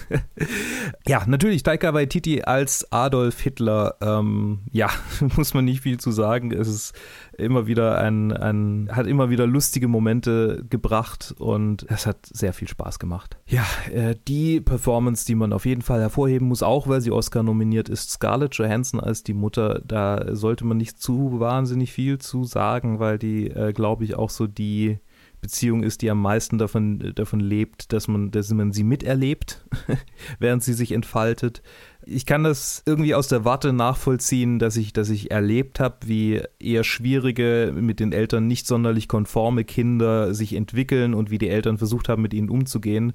ja, 1.07 1.23
natürlich, 1.25 1.63
Taika 1.63 1.93
Waititi 1.93 2.43
als 2.43 2.91
Adolf 2.91 3.39
Hitler, 3.39 3.95
ähm, 4.01 4.59
ja, 4.71 4.89
muss 5.35 5.53
man 5.53 5.65
nicht 5.65 5.81
viel 5.81 5.99
zu 5.99 6.11
sagen. 6.11 6.51
Es 6.51 6.67
ist 6.67 6.93
immer 7.37 7.65
wieder 7.65 7.97
ein, 7.99 8.31
ein, 8.31 8.89
hat 8.91 9.07
immer 9.07 9.29
wieder 9.29 9.47
lustige 9.47 9.87
Momente 9.87 10.63
gebracht 10.69 11.33
und 11.39 11.85
es 11.89 12.05
hat 12.05 12.17
sehr 12.25 12.53
viel 12.53 12.67
Spaß 12.67 12.99
gemacht. 12.99 13.37
Ja, 13.47 13.65
äh, 13.91 14.15
die 14.27 14.61
Performance, 14.61 15.25
die 15.25 15.35
man 15.35 15.51
auf 15.51 15.65
jeden 15.65 15.81
Fall 15.81 16.01
hervorheben 16.01 16.47
muss, 16.47 16.61
auch 16.61 16.87
weil 16.87 17.01
sie 17.01 17.11
Oscar 17.11 17.41
nominiert 17.41 17.89
ist, 17.89 18.11
Scarlett 18.11 18.55
Johansson 18.55 18.99
als 18.99 19.23
die 19.23 19.33
Mutter, 19.33 19.81
da 19.83 20.35
sollte 20.35 20.65
man 20.65 20.77
nicht 20.77 21.01
zu 21.01 21.39
wahnsinnig 21.39 21.91
viel 21.91 22.19
zu 22.19 22.43
sagen, 22.43 22.99
weil 22.99 23.17
die, 23.17 23.47
äh, 23.47 23.73
glaube 23.73 24.03
ich, 24.03 24.15
auch 24.15 24.29
so 24.29 24.45
die 24.45 24.99
Beziehung 25.41 25.83
ist, 25.83 26.01
die 26.01 26.09
am 26.09 26.21
meisten 26.21 26.57
davon, 26.57 27.13
davon 27.15 27.39
lebt, 27.39 27.93
dass 27.93 28.07
man, 28.07 28.31
dass 28.31 28.51
man 28.51 28.71
sie 28.71 28.83
miterlebt, 28.83 29.65
während 30.39 30.63
sie 30.63 30.73
sich 30.73 30.91
entfaltet. 30.91 31.61
Ich 32.05 32.25
kann 32.25 32.43
das 32.43 32.83
irgendwie 32.85 33.15
aus 33.15 33.27
der 33.27 33.45
Warte 33.45 33.73
nachvollziehen, 33.73 34.59
dass 34.59 34.77
ich, 34.77 34.93
dass 34.93 35.09
ich 35.09 35.31
erlebt 35.31 35.79
habe, 35.79 35.97
wie 36.05 36.41
eher 36.59 36.83
schwierige, 36.83 37.73
mit 37.75 37.99
den 37.99 38.11
Eltern 38.11 38.47
nicht 38.47 38.67
sonderlich 38.67 39.07
konforme 39.07 39.63
Kinder 39.63 40.33
sich 40.33 40.53
entwickeln 40.53 41.13
und 41.13 41.29
wie 41.29 41.37
die 41.37 41.49
Eltern 41.49 41.77
versucht 41.77 42.09
haben, 42.09 42.21
mit 42.21 42.33
ihnen 42.33 42.49
umzugehen 42.49 43.13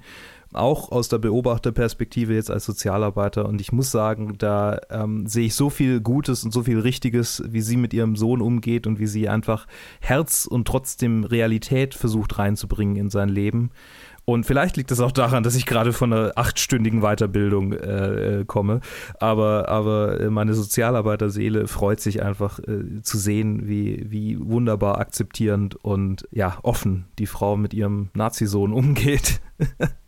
auch 0.54 0.92
aus 0.92 1.08
der 1.08 1.18
Beobachterperspektive 1.18 2.34
jetzt 2.34 2.50
als 2.50 2.64
Sozialarbeiter. 2.64 3.46
Und 3.46 3.60
ich 3.60 3.72
muss 3.72 3.90
sagen, 3.90 4.34
da 4.38 4.78
ähm, 4.90 5.26
sehe 5.26 5.46
ich 5.46 5.54
so 5.54 5.70
viel 5.70 6.00
Gutes 6.00 6.44
und 6.44 6.52
so 6.52 6.62
viel 6.62 6.78
Richtiges, 6.78 7.42
wie 7.46 7.60
sie 7.60 7.76
mit 7.76 7.92
ihrem 7.92 8.16
Sohn 8.16 8.40
umgeht 8.40 8.86
und 8.86 8.98
wie 8.98 9.06
sie 9.06 9.28
einfach 9.28 9.66
Herz 10.00 10.46
und 10.46 10.66
trotzdem 10.66 11.24
Realität 11.24 11.94
versucht 11.94 12.38
reinzubringen 12.38 12.96
in 12.96 13.10
sein 13.10 13.28
Leben. 13.28 13.70
Und 14.26 14.46
vielleicht 14.46 14.76
liegt 14.76 14.90
es 14.90 15.00
auch 15.00 15.12
daran, 15.12 15.42
dass 15.42 15.54
ich 15.54 15.66
gerade 15.66 15.92
von 15.92 16.12
einer 16.12 16.32
achtstündigen 16.36 17.02
Weiterbildung 17.02 17.72
äh, 17.72 18.40
äh 18.40 18.44
komme. 18.46 18.80
Aber, 19.20 19.68
aber 19.68 20.30
meine 20.30 20.54
Sozialarbeiterseele 20.54 21.68
freut 21.68 22.00
sich 22.00 22.22
einfach 22.22 22.58
äh, 22.60 23.02
zu 23.02 23.18
sehen, 23.18 23.68
wie, 23.68 24.06
wie 24.08 24.38
wunderbar 24.40 24.98
akzeptierend 24.98 25.76
und 25.76 26.26
ja, 26.30 26.58
offen 26.62 27.06
die 27.18 27.26
Frau 27.26 27.56
mit 27.56 27.74
ihrem 27.74 28.08
Nazisohn 28.14 28.72
umgeht. 28.72 29.40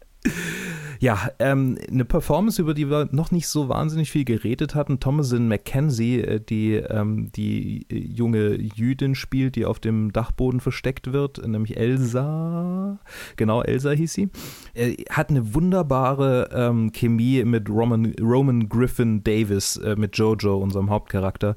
Ja, 0.99 1.31
ähm, 1.39 1.79
eine 1.91 2.05
Performance, 2.05 2.61
über 2.61 2.75
die 2.75 2.89
wir 2.91 3.09
noch 3.13 3.31
nicht 3.31 3.49
so 3.49 3.69
wahnsinnig 3.69 4.11
viel 4.11 4.25
geredet 4.25 4.75
hatten. 4.75 5.01
Thomasin 5.01 5.49
McKenzie, 5.49 6.21
äh, 6.21 6.41
die 6.41 6.75
ähm, 6.75 7.31
die 7.33 7.87
äh, 7.91 7.99
junge 7.99 8.57
Jüdin 8.61 9.15
spielt, 9.15 9.57
die 9.57 9.67
auf 9.67 9.79
dem 9.79 10.13
Dachboden 10.13 10.61
versteckt 10.61 11.13
wird, 11.13 11.47
nämlich 11.47 11.77
Elsa. 11.77 12.99
Genau, 13.37 13.63
Elsa 13.63 13.91
hieß 13.91 14.13
sie. 14.13 14.31
Äh, 14.75 14.97
hat 15.11 15.31
eine 15.31 15.55
wunderbare 15.55 16.51
ähm, 16.53 16.93
Chemie 16.93 17.45
mit 17.45 17.69
Roman, 17.69 18.15
Roman 18.21 18.69
Griffin 18.69 19.23
Davis, 19.23 19.77
äh, 19.77 19.97
mit 19.97 20.17
Jojo, 20.17 20.57
unserem 20.57 20.91
Hauptcharakter. 20.91 21.57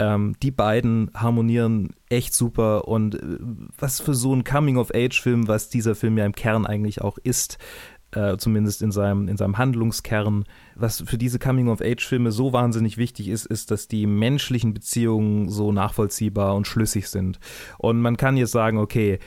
Ähm, 0.00 0.36
die 0.42 0.52
beiden 0.52 1.10
harmonieren 1.14 1.90
echt 2.08 2.32
super 2.32 2.86
und 2.86 3.16
äh, 3.16 3.38
was 3.78 4.00
für 4.00 4.14
so 4.14 4.32
ein 4.32 4.44
Coming-of-Age-Film, 4.44 5.48
was 5.48 5.70
dieser 5.70 5.96
Film 5.96 6.16
ja 6.18 6.24
im 6.24 6.34
Kern 6.34 6.66
eigentlich 6.66 7.00
auch 7.02 7.18
ist, 7.18 7.58
äh, 8.12 8.36
zumindest 8.36 8.82
in 8.82 8.90
seinem, 8.90 9.28
in 9.28 9.36
seinem 9.36 9.58
Handlungskern. 9.58 10.44
Was 10.74 11.02
für 11.06 11.18
diese 11.18 11.38
Coming-of-Age-Filme 11.38 12.32
so 12.32 12.52
wahnsinnig 12.52 12.96
wichtig 12.96 13.28
ist, 13.28 13.46
ist, 13.46 13.70
dass 13.70 13.88
die 13.88 14.06
menschlichen 14.06 14.74
Beziehungen 14.74 15.48
so 15.48 15.72
nachvollziehbar 15.72 16.54
und 16.54 16.66
schlüssig 16.66 17.08
sind. 17.08 17.38
Und 17.78 18.00
man 18.00 18.16
kann 18.16 18.36
jetzt 18.36 18.52
sagen, 18.52 18.78
okay, 18.78 19.18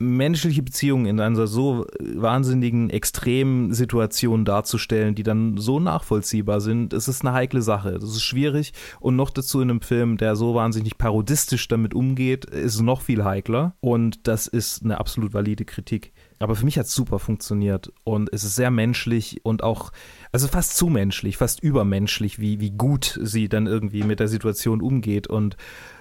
menschliche 0.00 0.62
Beziehungen 0.62 1.04
in 1.04 1.20
einer 1.20 1.46
so 1.46 1.86
wahnsinnigen, 2.00 2.88
extremen 2.88 3.74
Situation 3.74 4.46
darzustellen, 4.46 5.14
die 5.14 5.22
dann 5.22 5.58
so 5.58 5.78
nachvollziehbar 5.78 6.62
sind, 6.62 6.94
es 6.94 7.06
ist 7.06 7.20
eine 7.20 7.34
heikle 7.34 7.60
Sache. 7.60 7.98
Das 8.00 8.10
ist 8.10 8.22
schwierig 8.22 8.72
und 8.98 9.14
noch 9.14 9.28
dazu 9.28 9.60
in 9.60 9.70
einem 9.70 9.82
Film, 9.82 10.16
der 10.16 10.36
so 10.36 10.54
wahnsinnig 10.54 10.96
parodistisch 10.96 11.68
damit 11.68 11.92
umgeht, 11.92 12.46
ist 12.46 12.76
es 12.76 12.80
noch 12.80 13.02
viel 13.02 13.24
heikler 13.24 13.74
und 13.80 14.26
das 14.26 14.46
ist 14.46 14.82
eine 14.82 14.98
absolut 14.98 15.34
valide 15.34 15.66
Kritik. 15.66 16.12
Aber 16.38 16.56
für 16.56 16.64
mich 16.64 16.78
hat 16.78 16.86
es 16.86 16.94
super 16.94 17.18
funktioniert 17.18 17.92
und 18.02 18.32
es 18.32 18.44
ist 18.44 18.56
sehr 18.56 18.70
menschlich 18.70 19.40
und 19.42 19.62
auch, 19.62 19.92
also 20.32 20.48
fast 20.48 20.78
zu 20.78 20.86
menschlich, 20.86 21.36
fast 21.36 21.62
übermenschlich, 21.62 22.38
wie, 22.38 22.60
wie 22.60 22.70
gut 22.70 23.18
sie 23.22 23.50
dann 23.50 23.66
irgendwie 23.66 24.02
mit 24.02 24.20
der 24.20 24.28
Situation 24.28 24.80
umgeht 24.80 25.26
und 25.26 25.58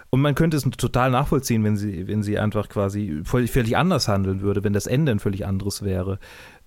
und 0.10 0.22
man 0.22 0.36
könnte 0.36 0.58
es 0.58 0.64
total 0.64 1.12
nachvollziehen, 1.12 1.64
wenn 1.64 1.78
sie, 1.78 2.08
wenn 2.08 2.24
sie 2.24 2.40
einfach 2.40 2.70
quasi 2.70 3.22
völlig, 3.24 3.78
anders 3.78 4.08
handeln 4.08 4.42
würde, 4.42 4.64
wenn 4.64 4.74
das 4.74 4.88
Ende 4.88 5.12
ein 5.12 5.20
völlig 5.20 5.46
anderes 5.46 5.84
wäre. 5.84 6.20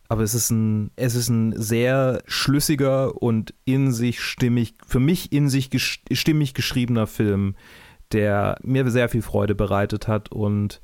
Aber 0.09 0.23
es 0.23 0.35
ist 0.35 0.51
ein, 0.51 0.91
es 0.97 1.15
ist 1.15 1.29
ein 1.29 1.55
sehr 1.57 2.23
schlüssiger 2.27 3.21
und 3.21 3.55
in 3.65 3.93
sich 3.93 4.21
stimmig, 4.21 4.75
für 4.87 5.01
mich 5.01 5.33
in 5.33 5.49
sich 5.49 5.71
stimmig 6.13 6.55
geschriebener 6.55 7.07
Film, 7.07 7.57
der 8.13 8.59
mir 8.63 8.89
sehr 8.91 9.09
viel 9.09 9.23
Freude 9.23 9.55
bereitet 9.55 10.07
hat 10.07 10.31
und 10.31 10.81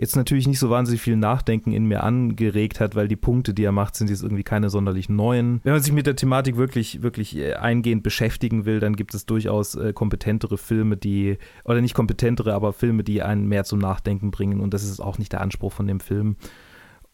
jetzt 0.00 0.16
natürlich 0.16 0.48
nicht 0.48 0.58
so 0.58 0.70
wahnsinnig 0.70 1.02
viel 1.02 1.16
Nachdenken 1.16 1.72
in 1.72 1.84
mir 1.84 2.02
angeregt 2.02 2.80
hat, 2.80 2.94
weil 2.94 3.06
die 3.06 3.16
Punkte, 3.16 3.52
die 3.52 3.64
er 3.64 3.72
macht, 3.72 3.96
sind 3.96 4.08
jetzt 4.08 4.22
irgendwie 4.22 4.42
keine 4.42 4.70
sonderlich 4.70 5.10
neuen. 5.10 5.60
Wenn 5.62 5.74
man 5.74 5.82
sich 5.82 5.92
mit 5.92 6.06
der 6.06 6.16
Thematik 6.16 6.56
wirklich, 6.56 7.02
wirklich 7.02 7.36
äh, 7.36 7.52
eingehend 7.52 8.02
beschäftigen 8.02 8.64
will, 8.64 8.80
dann 8.80 8.96
gibt 8.96 9.12
es 9.12 9.26
durchaus 9.26 9.74
äh, 9.74 9.92
kompetentere 9.92 10.56
Filme, 10.56 10.96
die, 10.96 11.36
oder 11.64 11.82
nicht 11.82 11.92
kompetentere, 11.92 12.54
aber 12.54 12.72
Filme, 12.72 13.04
die 13.04 13.22
einen 13.22 13.46
mehr 13.46 13.64
zum 13.64 13.78
Nachdenken 13.78 14.30
bringen 14.30 14.60
und 14.60 14.72
das 14.72 14.84
ist 14.84 15.00
auch 15.00 15.18
nicht 15.18 15.32
der 15.32 15.42
Anspruch 15.42 15.72
von 15.72 15.86
dem 15.86 16.00
Film. 16.00 16.36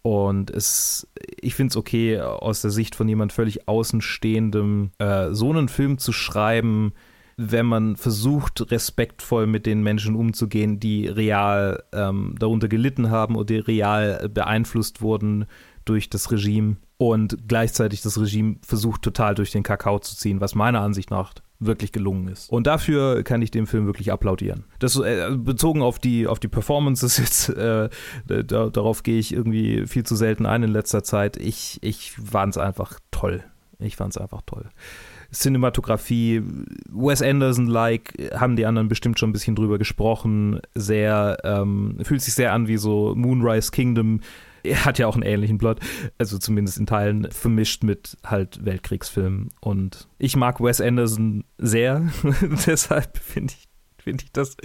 Und 0.03 0.51
es, 0.51 1.09
ich 1.40 1.57
finde 1.57 1.72
es 1.72 1.77
okay, 1.77 2.20
aus 2.20 2.62
der 2.62 2.70
Sicht 2.70 2.94
von 2.94 3.09
jemand 3.09 3.33
völlig 3.33 3.66
Außenstehendem 3.66 4.90
äh, 4.99 5.31
so 5.33 5.51
einen 5.51 5.68
Film 5.68 5.99
zu 5.99 6.12
schreiben, 6.12 6.92
wenn 7.37 7.66
man 7.66 7.96
versucht, 7.96 8.70
respektvoll 8.70 9.46
mit 9.46 9.66
den 9.66 9.83
Menschen 9.83 10.14
umzugehen, 10.14 10.81
die 10.81 11.07
real 11.07 11.83
ähm, 11.92 12.35
darunter 12.38 12.68
gelitten 12.68 13.11
haben 13.11 13.37
oder 13.37 13.46
die 13.46 13.59
real 13.59 14.29
beeinflusst 14.31 15.03
wurden 15.03 15.44
durch 15.85 16.09
das 16.09 16.33
Regime 16.33 16.77
und 16.99 17.37
gleichzeitig 17.46 18.01
das 18.01 18.18
Regime 18.18 18.57
versucht 18.62 19.03
total 19.03 19.35
durch 19.35 19.51
den 19.51 19.62
Kakao 19.62 19.99
zu 19.99 20.16
ziehen, 20.16 20.40
was 20.40 20.55
meiner 20.55 20.81
Ansicht 20.81 21.11
nach 21.11 21.35
wirklich 21.59 21.92
gelungen 21.92 22.29
ist. 22.29 22.51
Und 22.51 22.66
dafür 22.66 23.22
kann 23.22 23.40
ich 23.42 23.51
dem 23.51 23.66
Film 23.66 23.87
wirklich 23.87 24.12
applaudieren. 24.12 24.64
Das 24.79 24.96
äh, 24.99 25.31
bezogen 25.37 25.83
auf 25.83 25.99
die 25.99 26.27
auf 26.27 26.38
die 26.38 26.49
Performances 26.49 27.16
jetzt 27.18 27.51
äh, 27.51 27.88
da, 28.27 28.42
darauf 28.70 29.03
gehe 29.03 29.18
ich 29.18 29.33
irgendwie 29.33 29.87
viel 29.87 30.05
zu 30.05 30.16
selten 30.16 30.46
ein 30.46 30.62
in 30.62 30.70
letzter 30.70 31.03
Zeit. 31.03 31.37
Ich 31.37 31.79
ich 31.83 32.12
fand 32.12 32.55
es 32.55 32.59
einfach 32.59 32.99
toll. 33.11 33.44
Ich 33.79 33.96
fand 33.96 34.14
es 34.14 34.18
einfach 34.18 34.42
toll. 34.46 34.70
Cinematografie, 35.33 36.43
Wes 36.91 37.23
Anderson-like, 37.23 38.33
haben 38.35 38.57
die 38.57 38.67
anderen 38.67 38.89
bestimmt 38.89 39.19
schon 39.19 39.31
ein 39.31 39.33
bisschen 39.33 39.57
drüber 39.57 39.79
gesprochen. 39.79 40.61
Sehr, 40.75 41.39
ähm, 41.45 41.99
fühlt 42.03 42.23
sich 42.23 42.35
sehr 42.35 42.53
an 42.53 42.69
wie 42.69 42.77
so 42.77 43.15
Moonrise 43.15 43.71
Kingdom. 43.71 44.21
Er 44.62 44.85
hat 44.85 44.99
ja 44.99 45.07
auch 45.07 45.15
einen 45.15 45.23
ähnlichen 45.23 45.59
Plot, 45.59 45.79
also 46.19 46.39
zumindest 46.39 46.79
in 46.79 46.87
Teilen 46.87 47.31
vermischt 47.31 47.85
mit 47.85 48.17
halt 48.25 48.65
Weltkriegsfilmen. 48.65 49.51
Und 49.61 50.09
ich 50.19 50.37
mag 50.37 50.61
Wes 50.61 50.81
Anderson 50.81 51.45
sehr, 51.59 52.03
deshalb 52.67 53.17
finde 53.19 53.55
ich 53.57 53.67
finde 54.07 54.23
ich 54.25 54.31
das 54.31 54.57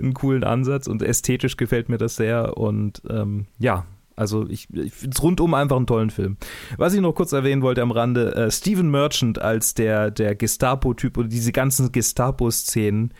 einen 0.00 0.14
coolen 0.14 0.42
Ansatz 0.42 0.88
und 0.88 1.00
ästhetisch 1.00 1.56
gefällt 1.56 1.88
mir 1.88 1.98
das 1.98 2.16
sehr 2.16 2.56
und 2.56 3.00
ähm, 3.08 3.46
ja, 3.60 3.86
Also 4.16 4.46
ich, 4.48 4.68
ich 4.72 4.92
finde 4.92 5.14
es 5.16 5.22
rundum 5.22 5.54
einfach 5.54 5.76
einen 5.76 5.86
tollen 5.86 6.10
Film. 6.10 6.36
Was 6.76 6.94
ich 6.94 7.00
noch 7.00 7.14
kurz 7.14 7.32
erwähnen 7.32 7.62
wollte 7.62 7.82
am 7.82 7.90
Rande, 7.90 8.34
äh, 8.34 8.50
Stephen 8.50 8.90
Merchant 8.90 9.40
als 9.40 9.74
der, 9.74 10.10
der 10.10 10.34
Gestapo-Typ 10.34 11.16
oder 11.16 11.28
diese 11.28 11.52
ganzen 11.52 11.90
Gestapo-Szenen, 11.92 13.14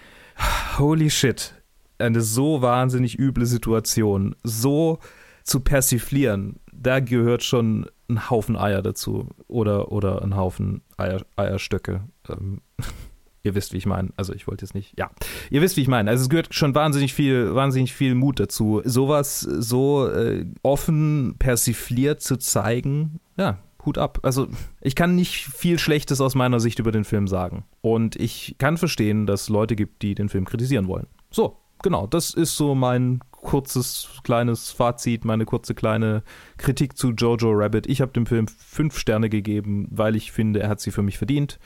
holy 0.79 1.11
shit, 1.11 1.55
eine 1.99 2.21
so 2.21 2.63
wahnsinnig 2.63 3.19
üble 3.19 3.47
Situation, 3.47 4.35
so 4.43 4.99
zu 5.43 5.61
persiflieren, 5.61 6.61
da 6.73 7.01
gehört 7.01 7.43
schon 7.43 7.87
ein 8.09 8.31
Haufen 8.31 8.57
Eier 8.57 8.83
dazu 8.83 9.29
oder, 9.49 9.93
oder 9.93 10.23
ein 10.23 10.37
Haufen 10.37 10.83
Eier, 10.97 11.23
Eierstöcke. 11.37 12.03
Ähm, 12.29 12.61
ihr 13.43 13.55
wisst, 13.55 13.73
wie 13.73 13.79
ich 13.79 13.87
meine. 13.87 14.11
Also 14.17 14.33
ich 14.35 14.47
wollte 14.47 14.65
jetzt 14.65 14.75
nicht, 14.75 14.99
ja, 14.99 15.11
ihr 15.51 15.63
wisst, 15.63 15.77
wie 15.77 15.83
ich 15.83 15.89
meine. 15.89 16.11
Also 16.11 16.23
es 16.23 16.29
gehört 16.29 16.55
schon 16.55 16.75
wahnsinnig 16.75 17.15
viel, 17.15 17.55
wahnsinnig 17.55 17.95
viel 17.95 18.15
Mut 18.15 18.41
dazu, 18.41 18.83
sowas 18.85 19.41
so 19.41 20.09
äh, 20.09 20.47
offen 20.63 21.37
persifliert 21.39 22.21
zu 22.21 22.37
zeigen. 22.37 23.21
Ja, 23.37 23.59
Hut 23.85 23.99
ab. 23.99 24.21
Also 24.23 24.49
ich 24.81 24.95
kann 24.95 25.15
nicht 25.15 25.47
viel 25.47 25.79
Schlechtes 25.79 26.21
aus 26.21 26.35
meiner 26.35 26.61
Sicht 26.61 26.79
über 26.79 26.93
den 26.93 27.05
Film 27.05 27.29
sagen. 27.29 27.65
Und 27.81 28.17
ich 28.17 28.57
kann 28.59 28.77
verstehen, 28.77 29.27
dass 29.27 29.43
es 29.43 29.49
Leute 29.49 29.77
gibt, 29.77 30.03
die 30.03 30.15
den 30.15 30.29
Film 30.29 30.45
kritisieren 30.45 30.87
wollen. 30.87 31.07
So, 31.31 31.57
genau, 31.83 32.07
das 32.07 32.35
ist 32.35 32.57
so 32.57 32.75
mein 32.75 33.21
kurzes, 33.31 34.21
kleines 34.23 34.71
Fazit, 34.71 35.25
meine 35.25 35.47
kurze 35.47 35.75
kleine 35.75 36.23
Kritik 36.59 36.97
zu 36.97 37.11
Jojo 37.13 37.53
Rabbit. 37.53 37.87
Ich 37.87 38.01
habe 38.01 38.13
dem 38.13 38.27
Film 38.27 38.49
fünf 38.49 38.99
Sterne 38.99 39.31
gegeben, 39.31 39.89
weil 39.91 40.15
ich 40.15 40.33
finde, 40.33 40.61
er 40.61 40.69
hat 40.69 40.81
sie 40.81 40.91
für 40.91 41.03
mich 41.03 41.17
verdient. 41.17 41.59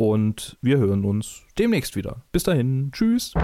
Und 0.00 0.56
wir 0.62 0.78
hören 0.78 1.04
uns 1.04 1.42
demnächst 1.58 1.96
wieder. 1.96 2.22
Bis 2.30 2.44
dahin, 2.44 2.90
tschüss. 2.92 3.34